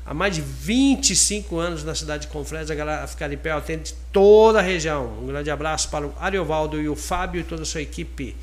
[0.04, 5.06] há mais de 25 anos na cidade de Confresa, a Ficaripé atende toda a região.
[5.22, 8.36] Um grande abraço para o Ariovaldo e o Fábio e toda a sua equipe.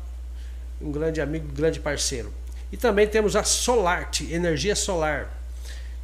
[0.78, 2.30] um grande amigo, grande parceiro.
[2.70, 5.41] E também temos a Solarte, energia solar.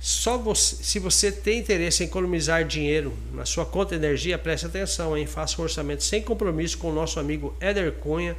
[0.00, 4.66] Só você, se você tem interesse em economizar dinheiro na sua conta de energia, preste
[4.66, 5.26] atenção, hein?
[5.26, 8.36] Faça um orçamento sem compromisso com o nosso amigo Éder Cunha,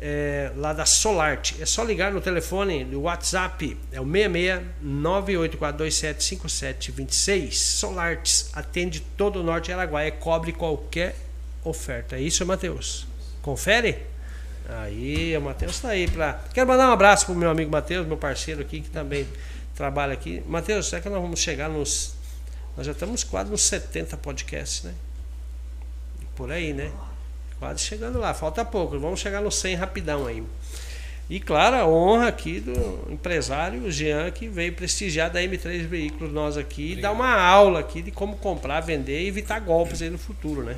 [0.00, 1.60] é, lá da Solarte.
[1.60, 7.52] É só ligar no telefone do WhatsApp, é o 66 984275726.
[7.52, 11.16] Solartes atende todo o norte de Araguaia, cobre qualquer
[11.62, 12.16] oferta.
[12.16, 13.06] É isso, Matheus?
[13.42, 13.98] Confere?
[14.68, 16.42] Aí, o Matheus está aí para.
[16.52, 19.24] Quero mandar um abraço pro meu amigo Matheus, meu parceiro aqui, que também
[19.76, 20.42] trabalha aqui.
[20.48, 22.14] Matheus, será que nós vamos chegar nos.
[22.76, 24.94] Nós já estamos quase nos 70 podcasts, né?
[26.34, 26.90] Por aí, né?
[27.58, 28.98] Quase chegando lá, falta pouco.
[28.98, 30.42] Vamos chegar nos 100 rapidão aí.
[31.28, 36.56] E claro, a honra aqui do empresário Jean, que veio prestigiar da M3 Veículos nós
[36.56, 40.18] aqui e dar uma aula aqui de como comprar, vender e evitar golpes aí no
[40.18, 40.76] futuro, né?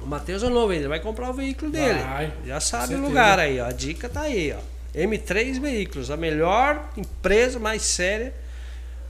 [0.00, 1.98] O Matheus é novo ainda, vai comprar o veículo dele.
[1.98, 3.66] Vai, Já sabe o lugar aí, ó.
[3.66, 4.77] A dica tá aí, ó.
[4.94, 8.34] M3 Veículos, a melhor empresa mais séria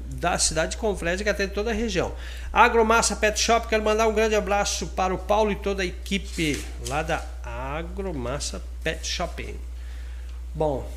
[0.01, 2.15] da cidade de Confresa que atende toda a região.
[2.53, 6.63] Agromassa Pet Shop, quero mandar um grande abraço para o Paulo e toda a equipe
[6.89, 9.55] lá da Agromassa Pet Shop.
[10.55, 10.91] Bom,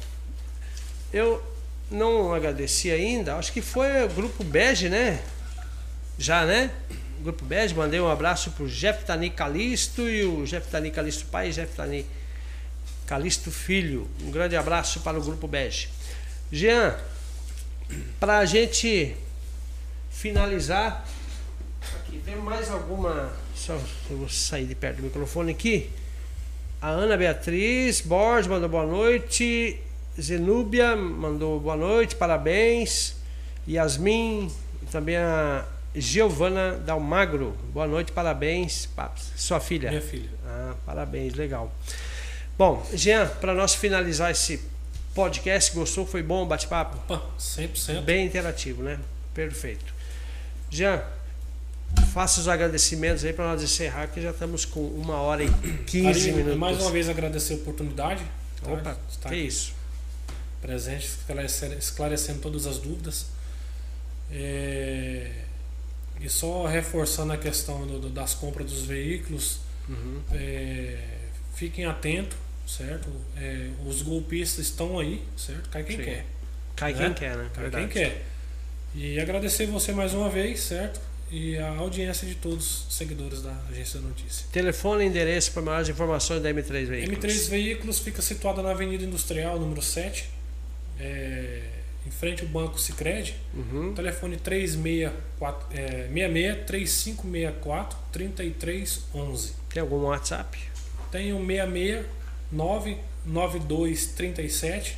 [1.11, 1.43] eu
[1.89, 5.21] não agradeci ainda, acho que foi o grupo Bege, né?
[6.17, 6.71] Já, né?
[7.21, 11.51] Grupo Bege, mandei um abraço pro Jeff Tani Calisto e o Jeff Tani Calisto pai
[11.51, 12.05] Jeff Tani
[13.11, 14.07] Calixto Filho.
[14.23, 15.89] Um grande abraço para o Grupo Bege.
[16.49, 16.97] Jean,
[18.21, 19.17] para a gente
[20.09, 21.05] finalizar,
[21.97, 23.33] aqui tem mais alguma.
[23.53, 23.73] Só
[24.09, 25.89] eu vou sair de perto do microfone aqui.
[26.81, 29.77] A Ana Beatriz Borges mandou boa noite.
[30.17, 33.17] Zenúbia mandou boa noite, parabéns.
[33.67, 34.49] Yasmin,
[34.89, 38.87] também a Giovana Dalmagro, boa noite, parabéns.
[39.35, 39.89] Sua filha?
[39.89, 40.29] Minha filha.
[40.45, 41.75] Ah, parabéns, legal.
[42.61, 44.61] Bom, Jean, para nós finalizar esse
[45.15, 46.05] podcast, gostou?
[46.05, 46.95] Foi bom o bate-papo?
[47.11, 48.03] Opa, 100%.
[48.03, 48.99] Bem interativo, né?
[49.33, 49.91] Perfeito.
[50.69, 51.01] Jean,
[52.13, 55.49] faça os agradecimentos aí para nós encerrar, que já estamos com uma hora e
[55.87, 56.59] 15 minutos.
[56.59, 58.23] Mais uma vez agradecer a oportunidade.
[58.63, 58.71] Tá?
[58.71, 59.73] Opa, tá que isso.
[60.61, 63.25] Presente, esclarecendo, esclarecendo todas as dúvidas.
[64.31, 65.31] É...
[66.19, 70.21] E só reforçando a questão do, do, das compras dos veículos, uhum.
[70.31, 70.99] é...
[71.55, 73.09] fiquem atentos certo?
[73.37, 75.69] É, os golpistas estão aí, certo?
[75.69, 76.03] Cai quem Sim.
[76.03, 76.25] quer.
[76.75, 77.05] Cai né?
[77.05, 77.49] quem quer, né?
[77.53, 77.87] Cai Verdade.
[77.87, 78.25] quem quer.
[78.93, 80.99] E agradecer você mais uma vez, certo?
[81.31, 84.45] E a audiência de todos os seguidores da Agência da Notícia.
[84.51, 87.23] Telefone e endereço para maiores informações da M3 Veículos.
[87.23, 90.29] M3 Veículos fica situada na Avenida Industrial, número 7,
[90.99, 91.61] é,
[92.05, 93.37] em frente ao Banco Sicredi.
[93.53, 93.93] Uhum.
[93.93, 99.53] Telefone 3664, é, 66 3564 3311.
[99.69, 100.57] Tem algum WhatsApp?
[101.09, 102.05] Tem o 66
[102.51, 104.97] 99237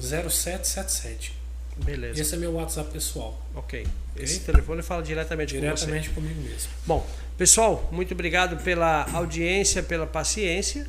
[0.00, 1.40] 0777.
[1.76, 2.20] Beleza.
[2.20, 3.40] Esse é meu WhatsApp pessoal.
[3.54, 3.86] Ok.
[4.16, 4.46] Esse okay?
[4.46, 6.28] telefone fala diretamente, diretamente com você.
[6.28, 6.68] comigo mesmo.
[6.86, 7.06] Bom,
[7.38, 10.86] pessoal, muito obrigado pela audiência, pela paciência.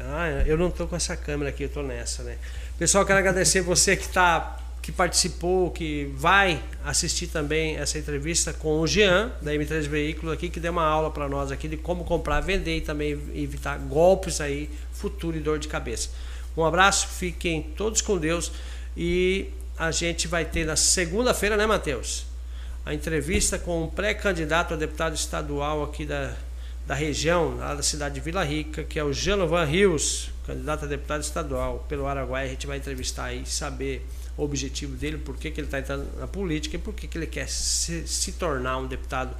[0.00, 2.38] Ah, eu não estou com essa câmera aqui, eu estou nessa, né?
[2.78, 4.58] Pessoal, quero agradecer você que está
[4.88, 10.48] que participou, que vai assistir também essa entrevista com o Jean, da M3 Veículos aqui,
[10.48, 14.40] que deu uma aula para nós aqui de como comprar, vender e também evitar golpes
[14.40, 16.10] aí, futuro e dor de cabeça.
[16.56, 18.50] Um abraço, fiquem todos com Deus
[18.96, 19.48] e
[19.78, 22.26] a gente vai ter na segunda-feira, né, Matheus?
[22.84, 26.34] A entrevista com um pré-candidato a deputado estadual aqui da,
[26.86, 30.88] da região, lá da cidade de Vila Rica, que é o Genovan Rios, candidato a
[30.88, 32.46] deputado estadual pelo Araguaia.
[32.46, 34.04] A gente vai entrevistar aí, saber
[34.36, 37.18] o objetivo dele, por que, que ele está entrando na política e por que, que
[37.18, 39.36] ele quer se, se tornar um deputado